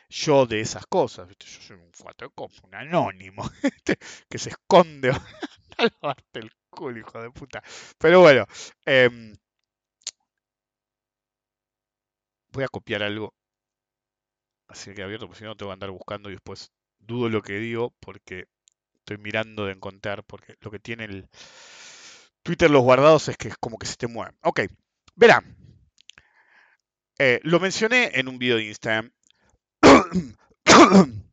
[0.07, 2.31] yo de esas cosas, yo soy un cuatro
[2.63, 3.43] un anónimo,
[4.29, 5.11] que se esconde
[6.01, 6.15] a
[6.75, 7.63] culo, hijo de puta.
[7.97, 8.45] Pero bueno,
[8.85, 9.35] em,
[12.51, 13.33] voy a copiar algo.
[14.67, 17.41] Así que abierto, porque si no te voy a andar buscando y después dudo lo
[17.41, 18.47] que digo porque
[18.95, 21.29] estoy mirando de encontrar, porque lo que tiene el
[22.43, 24.35] Twitter los guardados es que es como que se te mueven.
[24.41, 24.61] Ok,
[25.15, 25.55] verán.
[27.17, 29.11] Eh, lo mencioné en un video de Instagram.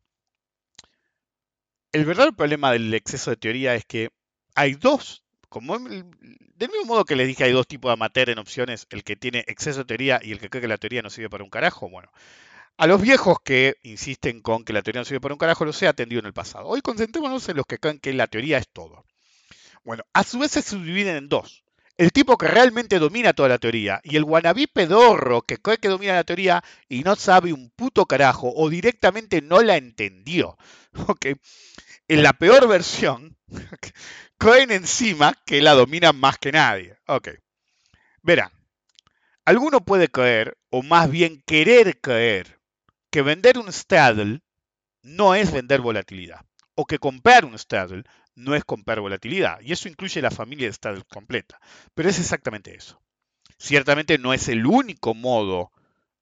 [1.91, 4.09] el verdadero problema del exceso de teoría es que
[4.55, 5.23] hay dos,
[5.53, 6.03] como del
[6.57, 9.45] mismo modo que les dije, hay dos tipos de amateur en opciones, el que tiene
[9.45, 11.87] exceso de teoría y el que cree que la teoría no sirve para un carajo.
[11.89, 12.09] Bueno,
[12.75, 15.79] a los viejos que insisten con que la teoría no sirve para un carajo, los
[15.83, 16.65] he atendido en el pasado.
[16.65, 19.05] Hoy concentrémonos en los que creen que la teoría es todo.
[19.83, 21.62] Bueno, a su vez se subdividen en dos.
[21.97, 25.89] El tipo que realmente domina toda la teoría y el guanabí pedorro que cree que
[25.89, 30.57] domina la teoría y no sabe un puto carajo o directamente no la entendió.
[31.07, 31.25] ¿ok?
[32.07, 33.37] En la peor versión,
[34.37, 36.97] creen encima que la domina más que nadie.
[37.07, 37.29] Ok.
[38.21, 38.51] Verán,
[39.45, 42.59] alguno puede creer, o más bien querer creer,
[43.09, 44.41] que vender un straddle
[45.01, 48.03] no es vender volatilidad, o que comprar un straddle
[48.35, 49.59] no es comprar volatilidad.
[49.61, 51.59] Y eso incluye la familia de straddle completa.
[51.93, 53.01] Pero es exactamente eso.
[53.57, 55.71] Ciertamente no es el único modo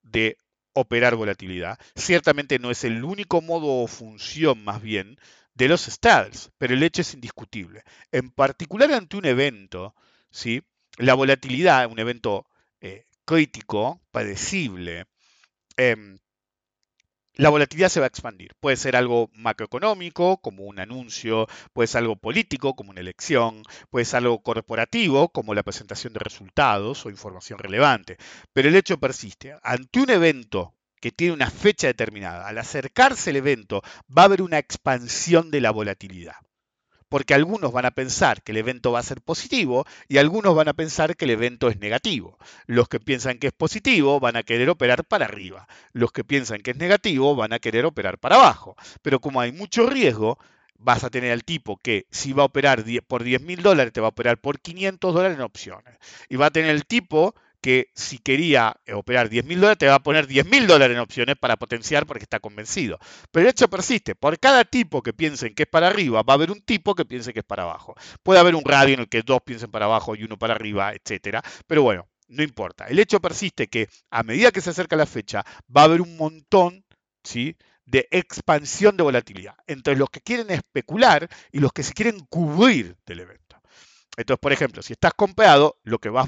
[0.04, 0.38] de
[0.74, 1.80] operar volatilidad.
[1.96, 5.18] Ciertamente no es el único modo o función más bien
[5.54, 7.84] de los straddles, pero el hecho es indiscutible.
[8.12, 9.96] En particular ante un evento,
[10.30, 10.64] ¿sí?
[10.98, 12.46] la volatilidad, un evento
[12.80, 15.06] eh, crítico, padecible,
[15.78, 16.18] em,
[17.36, 18.54] la volatilidad se va a expandir.
[18.60, 24.06] Puede ser algo macroeconómico, como un anuncio, puede ser algo político, como una elección, puede
[24.06, 28.18] ser algo corporativo, como la presentación de resultados o información relevante.
[28.54, 29.56] Pero el hecho persiste.
[29.64, 33.82] Ante un evento que tiene una fecha determinada, al acercarse el evento,
[34.16, 36.36] va a haber una expansión de la volatilidad
[37.12, 40.70] porque algunos van a pensar que el evento va a ser positivo y algunos van
[40.70, 42.40] a pensar que el evento es negativo.
[42.68, 46.62] Los que piensan que es positivo van a querer operar para arriba, los que piensan
[46.62, 48.78] que es negativo van a querer operar para abajo.
[49.02, 50.40] Pero como hay mucho riesgo,
[50.78, 54.00] vas a tener al tipo que si va a operar por 10 mil dólares, te
[54.00, 55.98] va a operar por 500 dólares en opciones.
[56.30, 59.88] Y va a tener el tipo que si quería eh, operar 10 mil dólares, te
[59.88, 63.00] va a poner 10 mil dólares en opciones para potenciar porque está convencido.
[63.32, 64.16] Pero el hecho persiste.
[64.16, 67.06] Por cada tipo que piensen que es para arriba, va a haber un tipo que
[67.06, 67.96] piense que es para abajo.
[68.24, 70.94] Puede haber un radio en el que dos piensen para abajo y uno para arriba,
[70.94, 71.44] etcétera.
[71.68, 72.88] Pero bueno, no importa.
[72.88, 75.44] El hecho persiste que a medida que se acerca la fecha,
[75.76, 76.86] va a haber un montón,
[77.24, 77.56] ¿sí?
[77.86, 82.96] de expansión de volatilidad entre los que quieren especular y los que se quieren cubrir
[83.06, 83.51] del evento.
[84.18, 86.28] Entonces, por ejemplo, si estás comprado, lo que vas,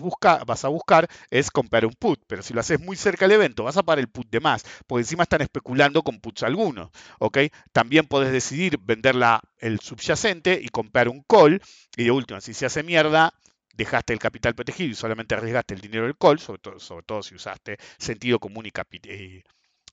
[0.63, 3.75] a buscar es comprar un put, pero si lo haces muy cerca del evento, vas
[3.77, 7.39] a pagar el put de más, porque encima están especulando con puts algunos, ¿ok?
[7.73, 9.15] También puedes decidir vender
[9.59, 11.61] el subyacente y comprar un call,
[11.97, 13.33] y de última, si se hace mierda,
[13.75, 17.21] dejaste el capital protegido y solamente arriesgaste el dinero del call, sobre todo, sobre todo
[17.21, 18.71] si usaste sentido común y,
[19.09, 19.43] y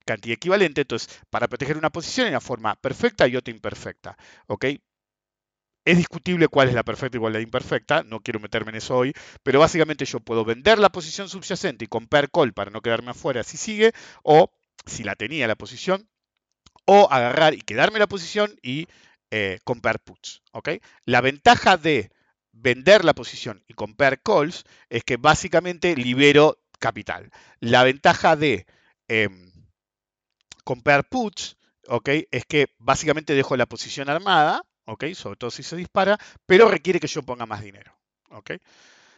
[0.04, 0.82] cantidad equivalente.
[0.82, 4.16] Entonces, para proteger una posición hay una forma perfecta y otra imperfecta.
[4.46, 4.66] ¿ok?
[5.84, 8.96] Es discutible cuál es la perfecta y cuál la imperfecta, no quiero meterme en eso
[8.96, 13.12] hoy, pero básicamente yo puedo vender la posición subyacente y comprar call para no quedarme
[13.12, 14.52] afuera si sigue, o
[14.84, 16.08] si la tenía la posición,
[16.84, 18.88] o agarrar y quedarme la posición y
[19.30, 20.42] eh, comprar puts.
[21.06, 22.10] La ventaja de
[22.52, 27.30] vender la posición y comprar calls es que básicamente libero capital.
[27.60, 28.66] La ventaja de
[29.08, 29.52] em,
[30.64, 31.56] comprar puts
[32.30, 34.62] es que básicamente dejo la posición armada
[35.14, 37.92] sobre todo si se dispara, pero requiere que yo ponga más dinero,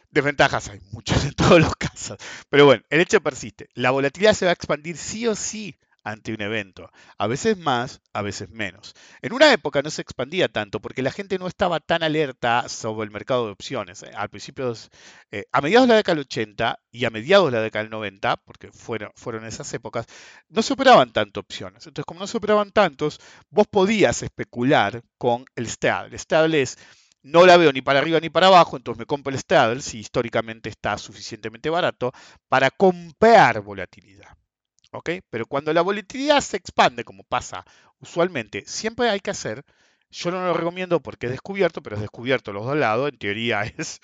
[0.09, 2.17] Desventajas hay muchas en todos los casos,
[2.49, 3.69] pero bueno, el hecho persiste.
[3.73, 8.01] La volatilidad se va a expandir sí o sí ante un evento, a veces más,
[8.13, 8.93] a veces menos.
[9.21, 13.05] En una época no se expandía tanto porque la gente no estaba tan alerta sobre
[13.05, 14.03] el mercado de opciones.
[14.03, 14.11] ¿eh?
[14.15, 14.73] Al principio,
[15.31, 17.91] eh, a mediados de la década del 80 y a mediados de la década del
[17.91, 20.05] 90, porque fueron, esas épocas,
[20.49, 21.87] no se operaban tanto opciones.
[21.87, 26.13] Entonces, como no se operaban tantos, vos podías especular con el straddle.
[26.13, 26.77] El straddle es
[27.23, 29.99] no la veo ni para arriba ni para abajo, entonces me compro el straddle, si
[29.99, 32.11] históricamente está suficientemente barato,
[32.49, 34.37] para comprar volatilidad.
[35.29, 37.65] Pero cuando la volatilidad se expande, como pasa
[37.99, 39.63] usualmente, siempre hay que hacer,
[40.11, 43.63] yo no lo recomiendo porque es descubierto, pero es descubierto los dos lados, en teoría
[43.77, 43.99] es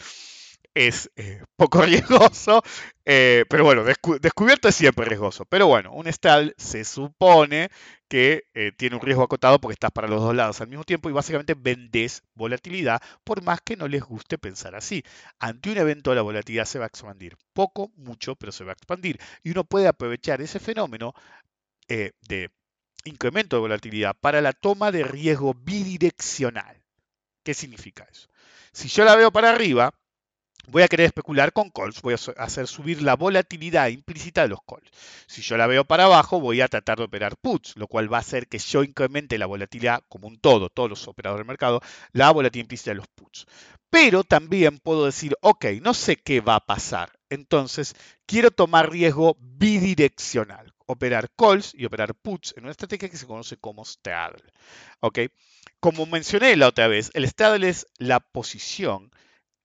[0.74, 2.64] es eh, poco riesgoso,
[3.06, 5.46] eh, pero bueno, descubierto es siempre riesgoso.
[5.46, 7.70] Pero bueno, un stall se supone
[8.08, 11.10] que eh, tiene un riesgo acotado porque estás para los dos lados al mismo tiempo
[11.10, 15.04] y básicamente vendes volatilidad, por más que no les guste pensar así.
[15.40, 18.74] Ante un evento la volatilidad se va a expandir, poco, mucho, pero se va a
[18.74, 19.20] expandir.
[19.44, 21.14] Y uno puede aprovechar ese fenómeno
[21.88, 22.52] de
[23.04, 26.84] incremento de volatilidad para la toma de riesgo bidireccional.
[27.44, 28.30] ¿Qué significa eso?
[28.72, 29.94] Si yo la veo para arriba,
[30.70, 34.60] voy a querer especular con calls, voy a hacer subir la volatilidad implícita de los
[34.68, 34.90] calls.
[35.28, 38.18] Si yo la veo para abajo, voy a tratar de operar puts, lo cual va
[38.18, 41.82] a hacer que yo incremente la volatilidad como un todo, todos los operadores del mercado,
[42.12, 43.46] la volatilidad implícita de los puts.
[43.90, 47.96] Pero también puedo decir, ok, no sé qué va a pasar, entonces
[48.28, 53.58] quiero tomar riesgo bidireccional, operar calls y operar puts en una estrategia que se conoce
[53.58, 54.44] como straddle.
[55.00, 55.20] ¿ok?
[55.80, 59.12] Como mencioné la otra vez, el straddle es la posición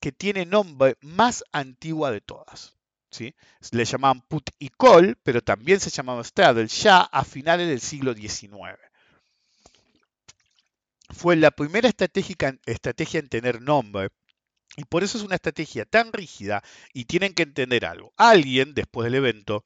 [0.05, 2.75] que tiene nombre más antigua de todas.
[3.09, 3.33] ¿sí?
[3.71, 8.13] Le llamaban put y call, pero también se llamaba straddle ya a finales del siglo
[8.13, 8.77] XIX.
[11.09, 14.09] Fue la primera estrategia en tener nombre
[14.77, 16.61] Y por eso es una estrategia tan rígida
[16.93, 18.13] y tienen que entender algo.
[18.15, 19.63] Alguien, después del evento,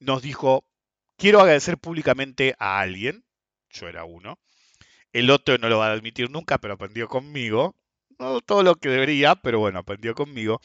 [0.00, 0.66] nos dijo,
[1.16, 3.24] quiero agradecer públicamente a alguien,
[3.70, 4.40] yo era uno,
[5.12, 7.76] el otro no lo va a admitir nunca, pero aprendió conmigo,
[8.18, 10.60] no todo lo que debería, pero bueno, aprendió conmigo,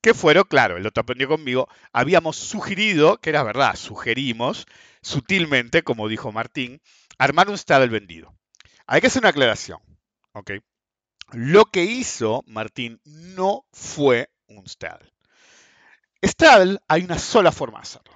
[0.00, 4.66] que fueron, claro, el otro aprendió conmigo, habíamos sugerido, que era verdad, sugerimos,
[5.02, 6.80] sutilmente, como dijo Martín,
[7.18, 8.34] armar un straddle vendido.
[8.86, 9.78] Hay que hacer una aclaración,
[10.32, 10.52] ¿ok?
[11.32, 15.12] Lo que hizo Martín no fue un straddle.
[16.22, 18.12] Straddle hay una sola forma de hacerlo.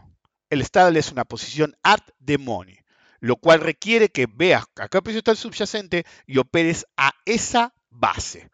[0.51, 2.79] El straddle es una posición at the money,
[3.21, 7.73] lo cual requiere que veas a qué precio está el subyacente y operes a esa
[7.89, 8.51] base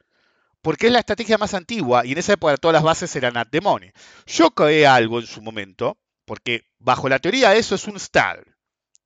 [0.63, 3.49] porque es la estrategia más antigua y en esa época todas las bases eran at
[3.51, 3.91] the money.
[4.27, 8.45] Yo creé algo en su momento, porque bajo la teoría eso es un stall,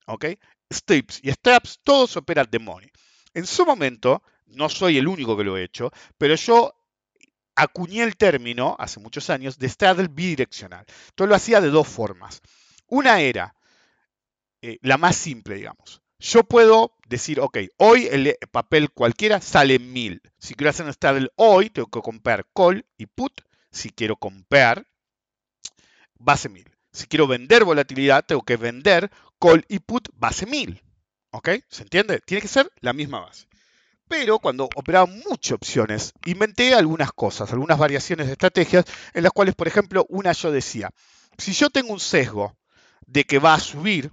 [0.07, 0.27] ¿ok?
[0.73, 2.91] Strips y straps todos operan the money.
[3.35, 6.75] En su momento, no soy el único que lo he hecho, pero yo
[7.57, 10.85] acuñé el término, hace muchos años, de straddle bidireccional.
[11.11, 12.41] Entonces lo hacía de dos formas.
[12.87, 13.55] Una era
[14.63, 16.04] eh, la más simple, digamos.
[16.25, 20.23] Yo puedo decir, ok, hoy el papel cualquiera sale 1000.
[20.39, 23.43] Si quiero hacer un straddle hoy, tengo que comprar call y put.
[23.71, 24.87] Si quiero comprar,
[26.15, 26.65] base 1000.
[26.93, 30.83] Si quiero vender volatilidad, tengo que vender call y put base 1000.
[31.31, 31.51] ¿Ok?
[31.69, 32.21] ¿Se entiende?
[32.25, 33.47] Tiene que ser la misma base.
[34.09, 39.55] Pero cuando operaba muchas opciones, inventé algunas cosas, algunas variaciones de estrategias, en las cuales,
[39.55, 40.91] por ejemplo, una yo decía,
[41.37, 42.57] si yo tengo un sesgo
[43.07, 44.11] de que va a subir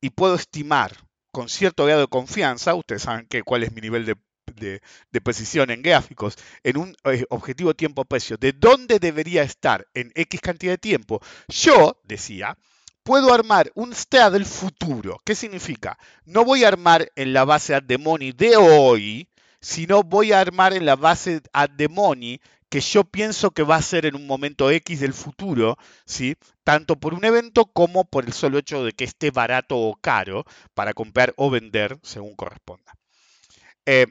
[0.00, 1.05] y puedo estimar
[1.36, 6.34] con cierto grado de confianza, ustedes saben cuál es mi nivel de, precisión en gráficos,
[6.62, 12.00] en un eh, objetivo tiempo-precio, de dónde debería estar en X cantidad de tiempo, yo
[12.04, 12.56] decía,
[13.02, 15.18] puedo armar un straddle futuro.
[15.26, 15.98] ¿Qué significa?
[16.24, 19.28] No voy a armar en la base money de hoy,
[19.60, 21.42] sino voy a armar en la base
[21.90, 26.36] money que yo pienso que va a ser en un momento X del futuro, ¿sí?
[26.64, 30.44] tanto por un evento como por el solo hecho de que esté barato o caro
[30.74, 32.92] para comprar o vender según corresponda.
[33.86, 34.06] Eh,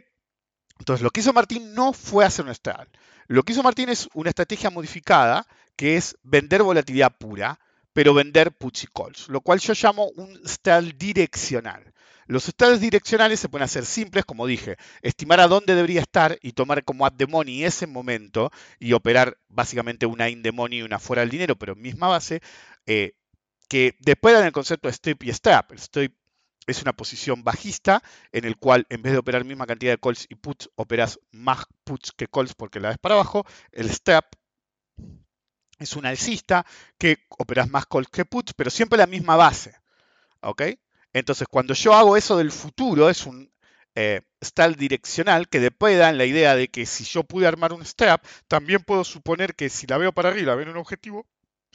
[0.80, 2.92] entonces, lo que hizo Martín no fue hacer un straddle.
[3.28, 7.60] Lo que hizo Martín es una estrategia modificada que es vender volatilidad pura,
[7.94, 11.94] pero vender puts y calls, lo cual yo llamo un straddle direccional.
[12.28, 16.54] Los estados direccionales se pueden hacer simples, como dije, estimar a dónde debería estar y
[16.54, 20.82] tomar como at the money ese momento y operar básicamente una in the money y
[20.82, 22.42] una fuera del dinero, pero misma base,
[22.88, 23.14] eh,
[23.70, 25.72] que después dan el concepto de strip y strap.
[25.72, 26.16] El strip
[26.66, 28.02] es una posición bajista
[28.32, 31.66] en el cual en vez de operar misma cantidad de calls y puts, operas más
[31.84, 33.46] puts que calls porque la ves para abajo.
[33.72, 34.34] El strap
[35.78, 36.66] es un alcista
[36.98, 39.76] que operas más calls que puts, pero siempre la misma base.
[40.42, 40.64] ¿Ok?
[41.16, 43.50] Entonces, cuando yo hago eso del futuro, es un
[43.96, 47.86] eh, stall direccional que después dan la idea de que si yo pude armar un
[47.86, 51.26] strap, también puedo suponer que si la veo para arriba, veo un objetivo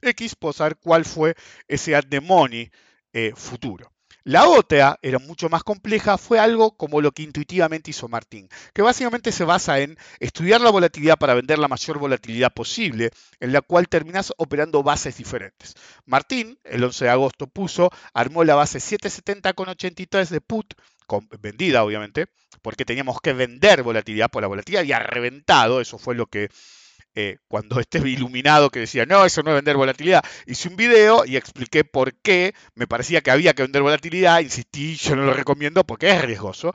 [0.03, 1.37] X, puedo saber cuál fue
[1.69, 2.71] ese at the money
[3.15, 3.91] eh, futuro.
[4.25, 8.83] La otra era mucho más compleja, fue algo como lo que intuitivamente hizo Martín, que
[8.83, 13.11] básicamente se basa en estudiar la volatilidad para vender la mayor volatilidad posible,
[13.41, 15.75] en la cual terminas operando bases diferentes.
[16.05, 20.75] Martín, el 11 de agosto, puso, armó la base 770 con 83 de put,
[21.41, 22.27] vendida obviamente,
[22.63, 26.51] porque teníamos que vender volatilidad, por la volatilidad había reventado, eso fue lo que
[27.21, 31.25] eh, cuando esté iluminado que decía, no, eso no es vender volatilidad, hice un video
[31.27, 35.35] y expliqué por qué me parecía que había que vender volatilidad, insistí, yo no lo
[35.35, 36.75] recomiendo porque es riesgoso.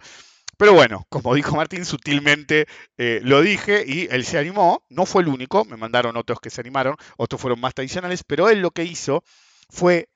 [0.58, 2.66] Pero bueno, como dijo Martín, sutilmente
[2.98, 6.50] eh, lo dije y él se animó, no fue el único, me mandaron otros que
[6.50, 9.24] se animaron, otros fueron más tradicionales, pero él lo que hizo
[9.70, 10.08] fue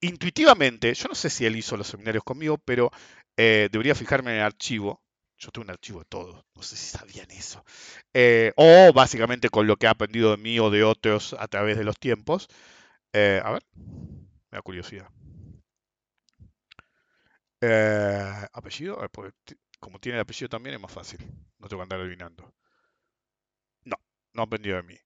[0.00, 2.90] intuitivamente, yo no sé si él hizo los seminarios conmigo, pero
[3.36, 5.02] eh, debería fijarme en el archivo,
[5.38, 7.64] yo tengo un archivo de todo, no sé si sabían eso.
[8.14, 11.76] Eh, o básicamente con lo que ha aprendido de mí o de otros a través
[11.76, 12.48] de los tiempos.
[13.12, 15.08] Eh, a ver, me da curiosidad.
[17.60, 18.98] Eh, ¿Apellido?
[19.78, 21.20] como tiene el apellido también es más fácil.
[21.58, 22.52] No tengo que andar adivinando.
[23.84, 23.96] No,
[24.32, 24.98] no aprendió de mí.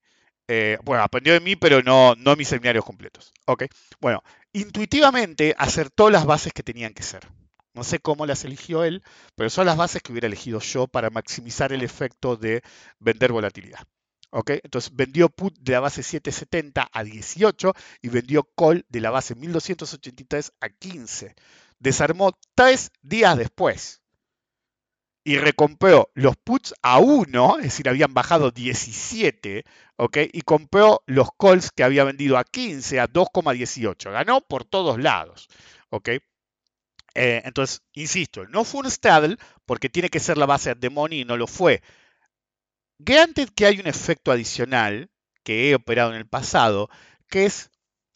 [0.85, 3.33] bueno, aprendió de mí, pero no, no mis seminarios completos.
[3.47, 3.65] Ok.
[4.01, 4.23] Bueno,
[4.53, 7.27] intuitivamente acertó las bases que tenían que ser.
[7.81, 9.03] No sé cómo las eligió él,
[9.37, 12.63] pero son las bases que hubiera elegido yo para maximizar el efecto de
[12.99, 13.87] vender volatilidad.
[14.33, 17.73] Entonces vendió put de la base 770 a 18
[18.03, 21.35] y vendió call de la base 1283 a 15.
[21.79, 24.03] Desarmó tres días después
[25.25, 29.65] y recompró los puts a 1, es decir, habían bajado 17,
[30.33, 34.13] y compró los calls que había vendido a 15 a 2,18.
[34.13, 35.49] Ganó por todos lados.
[35.91, 36.09] ¿ok?
[37.15, 39.37] Eh, entonces, insisto, no fue un straddle
[39.67, 41.83] porque tiene que ser la base de money y no lo fue.
[42.99, 45.11] Granted que hay un efecto adicional
[45.43, 46.89] que he operado en el pasado,
[47.29, 47.71] que es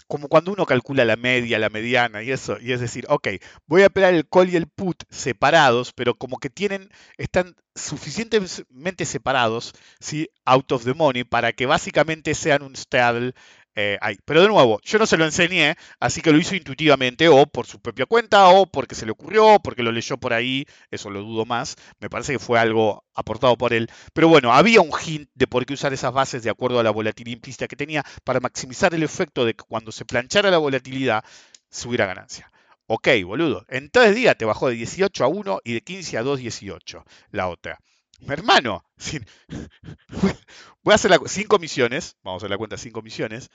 [0.08, 3.28] como cuando uno calcula la media, la mediana y eso, y es decir, ok,
[3.66, 9.06] voy a operar el call y el put separados, pero como que tienen, están suficientemente
[9.06, 10.28] separados, ¿sí?
[10.44, 13.34] out of the money, para que básicamente sean un straddle
[13.74, 17.46] eh, Pero de nuevo, yo no se lo enseñé, así que lo hizo intuitivamente, o
[17.46, 21.10] por su propia cuenta, o porque se le ocurrió, porque lo leyó por ahí, eso
[21.10, 23.88] lo dudo más, me parece que fue algo aportado por él.
[24.12, 26.90] Pero bueno, había un hint de por qué usar esas bases de acuerdo a la
[26.90, 31.24] volatilidad implícita que tenía para maximizar el efecto de que cuando se planchara la volatilidad,
[31.70, 32.50] subiera ganancia.
[32.86, 33.64] Ok, boludo.
[33.68, 37.48] En tres días te bajó de 18 a 1 y de 15 a 2,18 la
[37.48, 37.78] otra.
[38.26, 38.84] Hermano,
[40.82, 43.50] voy a hacer la, sin comisiones, vamos a hacer la cuenta sin comisiones.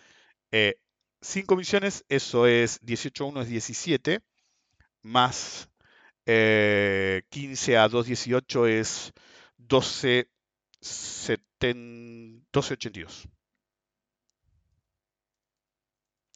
[0.51, 0.79] Eh,
[1.21, 4.21] sin comisiones, eso es 18 a 1 es 17,
[5.01, 5.69] más
[6.25, 7.23] 15 eh,
[7.77, 9.13] a 2,18 es
[9.57, 10.29] 12,
[10.81, 13.29] 12,82.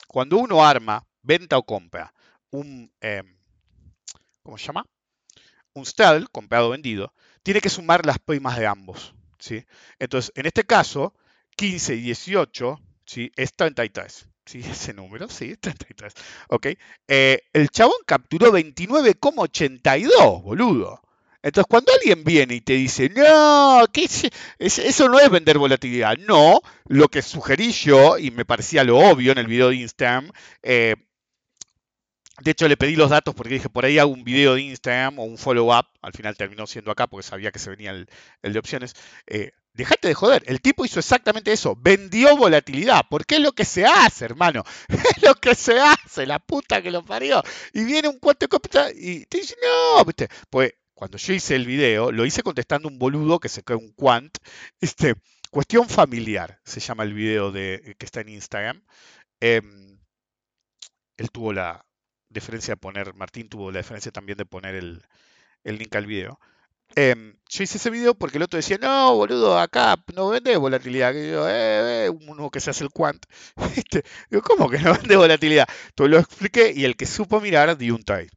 [0.08, 2.14] Cuando uno arma, venta o compra
[2.52, 3.36] un, em,
[4.44, 4.86] ¿cómo se llama?
[5.74, 7.14] Un straddle, comprado o vendido,
[7.44, 9.14] tiene que sumar las primas de ambos.
[9.38, 9.64] ¿sí?
[10.00, 11.14] Entonces, en este caso,
[11.56, 13.32] 15 y 18 ¿sí?
[13.36, 14.28] es 33.
[14.46, 14.60] ¿Sí?
[14.70, 16.14] Ese número, sí, 33.
[16.50, 16.68] ¿Ok?
[17.08, 21.02] Eh, el chabón capturó 29,82, boludo.
[21.44, 24.08] Entonces, cuando alguien viene y te dice, no, ¿qué
[24.60, 26.18] eso no es vender volatilidad.
[26.18, 30.32] No, lo que sugerí yo, y me parecía lo obvio en el video de Instagram,
[30.62, 30.96] eh,
[32.42, 35.20] de hecho, le pedí los datos porque dije, por ahí hago un video de Instagram
[35.20, 35.86] o un follow-up.
[36.02, 38.08] Al final terminó siendo acá porque sabía que se venía el,
[38.42, 38.96] de opciones.
[39.28, 40.44] Eh, dejate de joder.
[40.48, 41.76] El tipo hizo exactamente eso.
[41.80, 43.04] Vendió volatilidad.
[43.08, 44.64] Porque es lo que se hace, hermano.
[45.16, 46.26] Es lo que se hace.
[46.26, 47.44] La puta que lo parió.
[47.72, 48.48] Y viene un cuate
[48.96, 50.28] y te dice, no, viste.
[50.50, 53.92] Pues cuando yo hice el video, lo hice contestando un boludo que se cae un
[53.92, 54.36] quant.
[54.82, 55.16] Este,
[55.52, 58.84] cuestión familiar, se llama el video de, que está en Instagram.
[59.40, 60.00] Em,
[61.18, 61.86] él tuvo la,
[62.34, 65.02] diferencia de poner, Martín tuvo la diferencia también de poner el,
[65.64, 66.40] link al video.
[66.96, 71.14] Em, yo hice ese video porque el otro decía, no, boludo, acá no vende volatilidad.
[71.14, 73.26] Que yo, eh, eh, uno que se hace el quant.
[73.76, 74.04] Este,
[74.44, 75.68] ¿cómo que no vende volatilidad?
[75.96, 78.30] Todo lo expliqué y el que supo mirar dio un trade.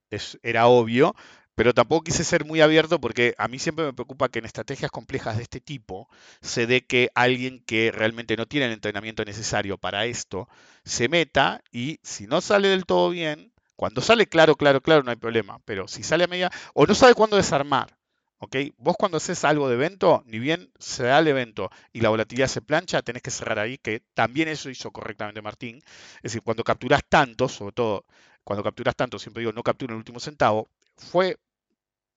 [0.42, 1.14] era obvio,
[1.56, 4.90] pero tampoco quise ser muy abierto porque a mí siempre me preocupa que en estrategias
[4.90, 6.08] complejas de este tipo
[6.42, 10.48] se dé que alguien que realmente no tiene el entrenamiento necesario para esto
[10.84, 15.10] se meta y si no sale del todo bien, cuando sale claro, claro, claro, no
[15.10, 15.58] hay problema.
[15.64, 17.96] Pero si sale a media, o no sabe cuándo desarmar.
[18.38, 18.56] ¿ok?
[18.78, 22.48] Vos cuando haces algo de evento, ni bien se da el evento y la volatilidad
[22.48, 25.76] se plancha, tenés que cerrar ahí, que también eso hizo correctamente Martín.
[26.16, 28.04] Es decir, cuando capturás tanto, sobre todo
[28.44, 31.36] cuando capturas tanto, siempre digo no captura el último centavo, fue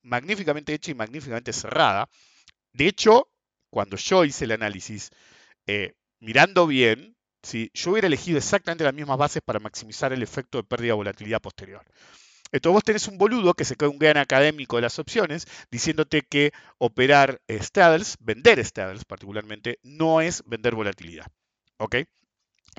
[0.03, 2.09] magníficamente hecha y magníficamente cerrada.
[2.73, 3.29] De hecho,
[3.69, 5.11] cuando yo hice el análisis,
[5.67, 10.57] eh, mirando bien, si yo hubiera elegido exactamente las mismas bases para maximizar el efecto
[10.57, 11.85] de pérdida de volatilidad posterior.
[12.51, 16.23] Entonces vos tenés un boludo que se cae un gran académico de las opciones diciéndote
[16.23, 21.27] que operar straddles, vender straddles particularmente, no es vender volatilidad.
[21.77, 21.97] ¿Ok?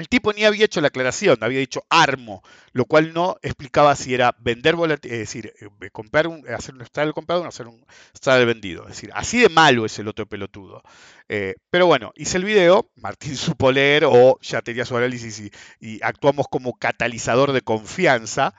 [0.00, 2.42] El tipo ni había hecho la aclaración, había dicho armo,
[2.72, 6.86] lo cual no explicaba si era vender volatilidad, es decir, eh, comprar un, hacer un
[6.86, 7.84] straddle comprado o hacer un
[8.16, 8.84] straddle vendido.
[8.84, 10.82] Es decir, así de malo es el otro pelotudo.
[11.28, 15.52] Eh, pero bueno, hice el video, Martín supo leer o ya tenía su análisis y,
[15.80, 18.54] y actuamos como catalizador de confianza.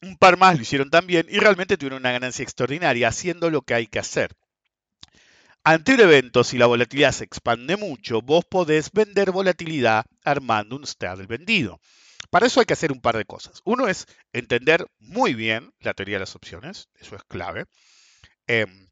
[0.00, 3.74] Un par más lo hicieron también y realmente tuvieron una ganancia extraordinaria haciendo lo que
[3.74, 4.34] hay que hacer.
[5.64, 10.86] Ante un evento, si la volatilidad se expande mucho, vos podés vender volatilidad armando un
[10.86, 11.80] straddle vendido.
[12.30, 13.60] Para eso hay que hacer un par de cosas.
[13.64, 17.66] Uno es entender muy bien la teoría de las opciones, eso es clave.
[18.46, 18.89] Em,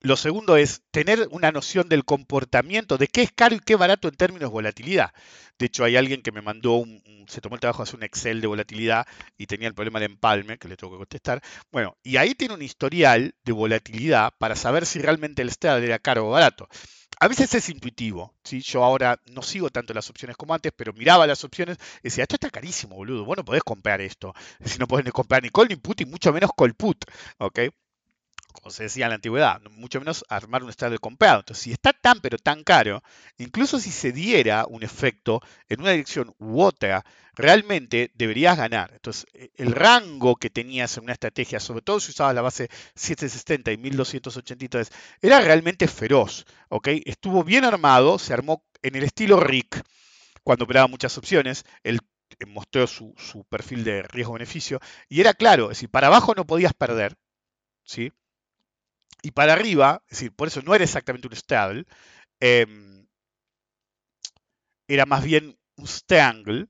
[0.00, 4.08] lo segundo es tener una noción del comportamiento, de qué es caro y qué barato
[4.08, 5.12] en términos de volatilidad.
[5.58, 8.04] De hecho, hay alguien que me mandó, un, se tomó el trabajo de hacer un
[8.04, 11.42] Excel de volatilidad y tenía el problema de empalme, que le tengo que contestar.
[11.70, 15.98] Bueno, y ahí tiene un historial de volatilidad para saber si realmente el straddle era
[15.98, 16.66] caro o barato.
[17.18, 18.62] A veces es intuitivo, ¿sí?
[18.62, 22.24] Yo ahora no sigo tanto las opciones como antes, pero miraba las opciones y decía,
[22.24, 24.32] esto está carísimo, boludo, vos no podés comprar esto.
[24.64, 27.04] Si no podés comprar ni call ni put y mucho menos call put,
[27.38, 27.60] ¿ok?
[28.52, 31.40] Como se decía en la antigüedad, mucho menos armar un estado de comprado.
[31.40, 33.02] Entonces, si está tan pero tan caro,
[33.38, 38.92] incluso si se diera un efecto en una dirección u otra, realmente deberías ganar.
[38.92, 42.68] Entonces, e, el rango que tenías en una estrategia, sobre todo si usabas la base
[42.94, 44.90] 770 y 1283,
[45.22, 46.46] era realmente feroz.
[46.68, 46.88] ¿ok?
[47.04, 49.82] Estuvo bien armado, se armó en el estilo Rick,
[50.42, 51.64] cuando operaba muchas opciones.
[51.82, 52.00] Él
[52.46, 56.74] mostró su, su perfil de riesgo-beneficio y era claro, es decir, para abajo no podías
[56.74, 57.16] perder,
[57.84, 58.12] ¿sí?
[59.22, 61.84] Y para arriba, es decir, por eso no era exactamente un straddle,
[62.40, 63.06] em,
[64.88, 66.66] era más bien un strangle,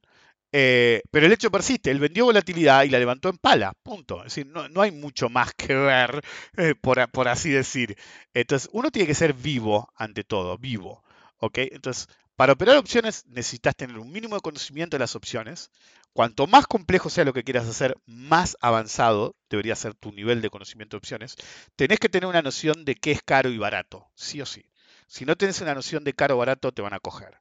[0.52, 4.18] eh, pero el hecho persiste, él vendió volatilidad y la levantó en pala, punto.
[4.18, 6.22] Es decir, no, hay mucho más que ver,
[6.56, 7.96] eh, por, por, así decir.
[8.34, 11.04] Entonces, uno tiene que ser vivo ante todo, vivo.
[11.38, 11.58] ¿ok?
[11.72, 15.70] Entonces, para operar opciones necesitas tener un mínimo de conocimiento de las opciones.
[16.12, 20.50] Cuanto más complejo sea lo que quieras hacer, más avanzado debería ser tu nivel de
[20.50, 21.36] conocimiento de opciones.
[21.76, 24.64] Tenés que tener una noción de qué es caro y barato, sí o sí.
[25.06, 27.38] Si no tienes una noción de caro o barato, te van a coger.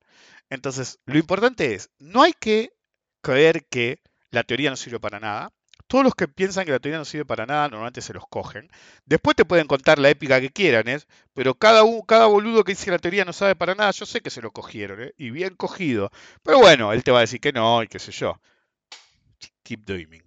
[0.49, 2.73] Entonces, lo importante es, no hay que
[3.21, 4.01] creer que
[4.31, 5.51] la teoría no sirve para nada.
[5.87, 8.69] Todos los que piensan que la teoría no sirve para nada normalmente se los cogen.
[9.05, 10.99] Después te pueden contar la épica que quieran, ¿eh?
[11.33, 14.21] pero cada, cada boludo que dice que la teoría no sabe para nada, yo sé
[14.21, 15.13] que se lo cogieron, ¿eh?
[15.17, 16.11] y bien cogido.
[16.43, 18.39] Pero bueno, él te va a decir que no y qué sé yo.
[19.69, 20.23] Keep.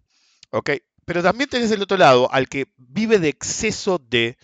[0.51, 0.71] ¿Ok?
[1.05, 4.39] Pero también tenés del otro lado al que vive de exceso de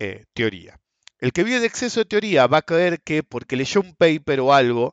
[0.00, 0.80] eh, teoría.
[1.18, 4.40] El que vive de exceso de teoría va a creer que porque leyó un paper
[4.40, 4.92] o algo,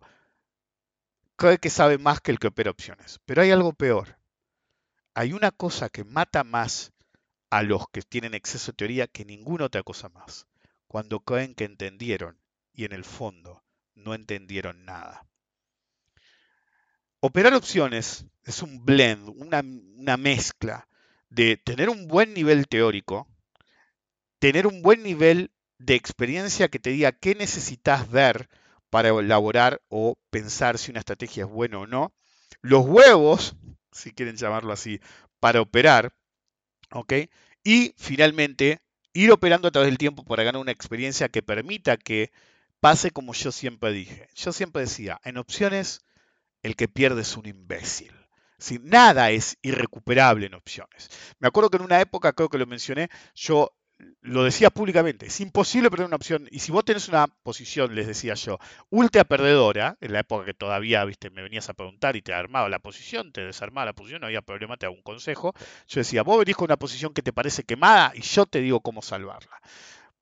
[1.37, 3.19] cree que sabe más que el que opera opciones.
[3.25, 4.19] Pero hay algo peor.
[5.15, 6.91] Hay una cosa que mata más
[7.49, 10.45] a los que tienen exceso de teoría que ninguna otra cosa más.
[10.87, 12.39] Cuando creen que entendieron
[12.73, 13.63] y en el fondo
[13.95, 15.25] no entendieron nada.
[17.27, 20.87] Operar opciones es un blend, una, mezcla
[21.29, 23.27] de tener un buen nivel teórico,
[24.39, 28.47] tener un buen nivel de experiencia que te diga qué necesitas ver
[28.89, 32.13] para elaborar o pensar si una estrategia es buena o no.
[32.61, 33.57] Los huevos,
[33.91, 35.01] si quieren llamarlo así,
[35.41, 36.13] para operar.
[36.93, 37.11] ¿Ok?
[37.61, 38.79] Y finalmente,
[39.11, 42.31] ir operando a través del tiempo para ganar una experiencia que permita que
[42.79, 44.29] pase como yo siempre dije.
[44.33, 46.06] Yo siempre decía, en opciones,
[46.67, 48.13] el que pierde es un imbécil.
[48.59, 51.09] Si, nada es irrecuperable en opciones.
[51.39, 53.71] Me acuerdo que en una época, creo que lo mencioné, yo
[54.21, 56.47] lo decía públicamente, es imposible perder una opción.
[56.51, 58.59] Y si vos tenés una posición, les decía yo,
[58.89, 62.69] ultra perdedora, en la época que todavía viste, me venías a preguntar y te armaba
[62.69, 65.53] la posición, te desarmaba la posición, no había problema, te hago un consejo.
[65.87, 68.81] Yo decía, vos venís con una posición que te parece quemada y yo te digo
[68.81, 69.61] cómo salvarla.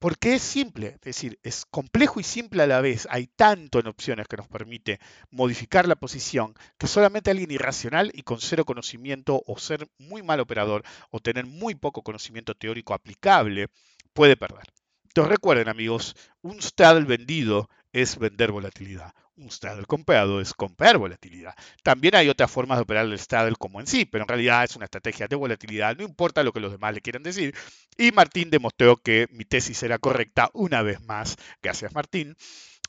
[0.05, 3.07] Porque es simple, es decir, es complejo y simple a la vez.
[3.09, 4.99] Hay tanto en opciones que nos permite
[5.31, 10.39] modificar la posición que solamente alguien irracional y con cero conocimiento o ser muy mal
[10.41, 13.69] operador o tener muy poco conocimiento teórico aplicable
[14.13, 14.71] puede perder.
[15.05, 19.11] Entonces recuerden amigos, un straddle vendido es vender volatilidad.
[19.37, 21.53] Un straddle comprado es comprar volatilidad.
[21.83, 24.77] También hay otras formas de operar el straddle como en sí, pero en realidad es
[24.77, 27.53] una estrategia de volatilidad, no importa lo que los demás le quieran decir.
[27.97, 31.35] Y Martín demostró que mi tesis era correcta una vez más.
[31.61, 32.37] Gracias Martín,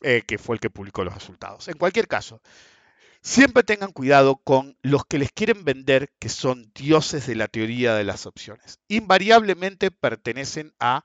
[0.02, 1.66] eh, que fue el que publicó los resultados.
[1.66, 2.40] En cualquier caso,
[3.22, 7.96] siempre tengan cuidado con los que les quieren vender que son dioses de la teoría
[7.96, 8.78] de las opciones.
[8.86, 11.04] Invariablemente pertenecen a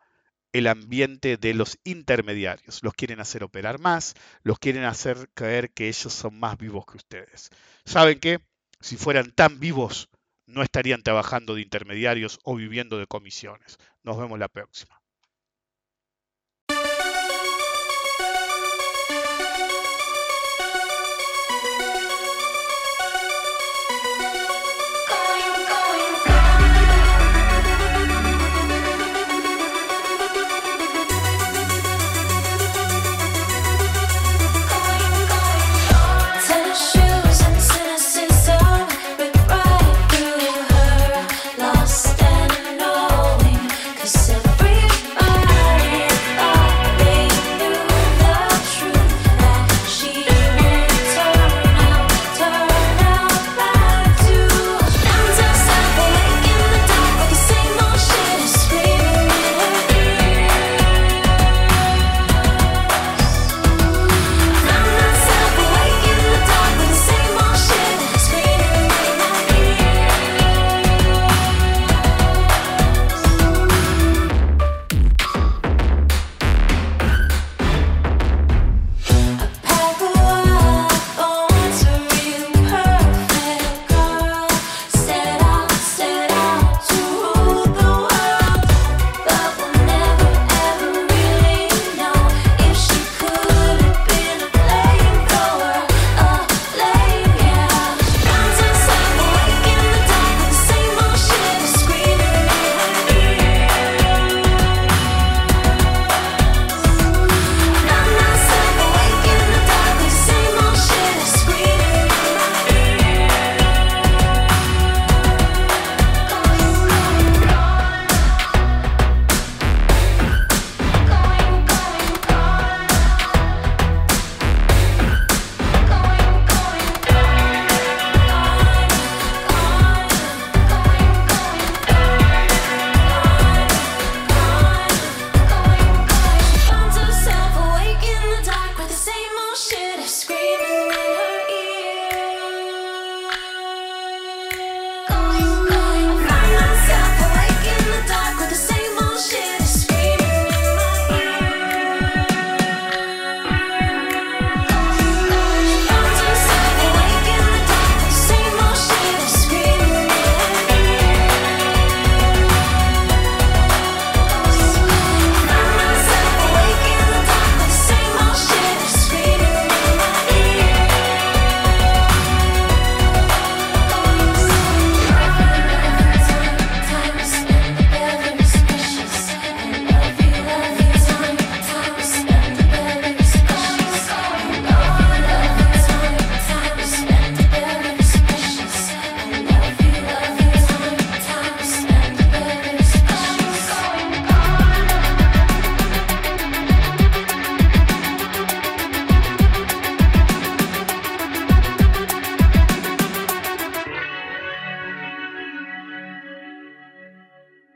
[0.53, 2.83] el ambiente de los intermediarios.
[2.83, 6.97] Los quieren hacer operar más, los quieren hacer creer que ellos son más vivos que
[6.97, 7.49] ustedes.
[7.85, 8.39] ¿Saben qué?
[8.79, 10.09] Si fueran tan vivos,
[10.45, 13.77] no estarían trabajando de intermediarios o viviendo de comisiones.
[14.03, 15.00] Nos vemos la próxima.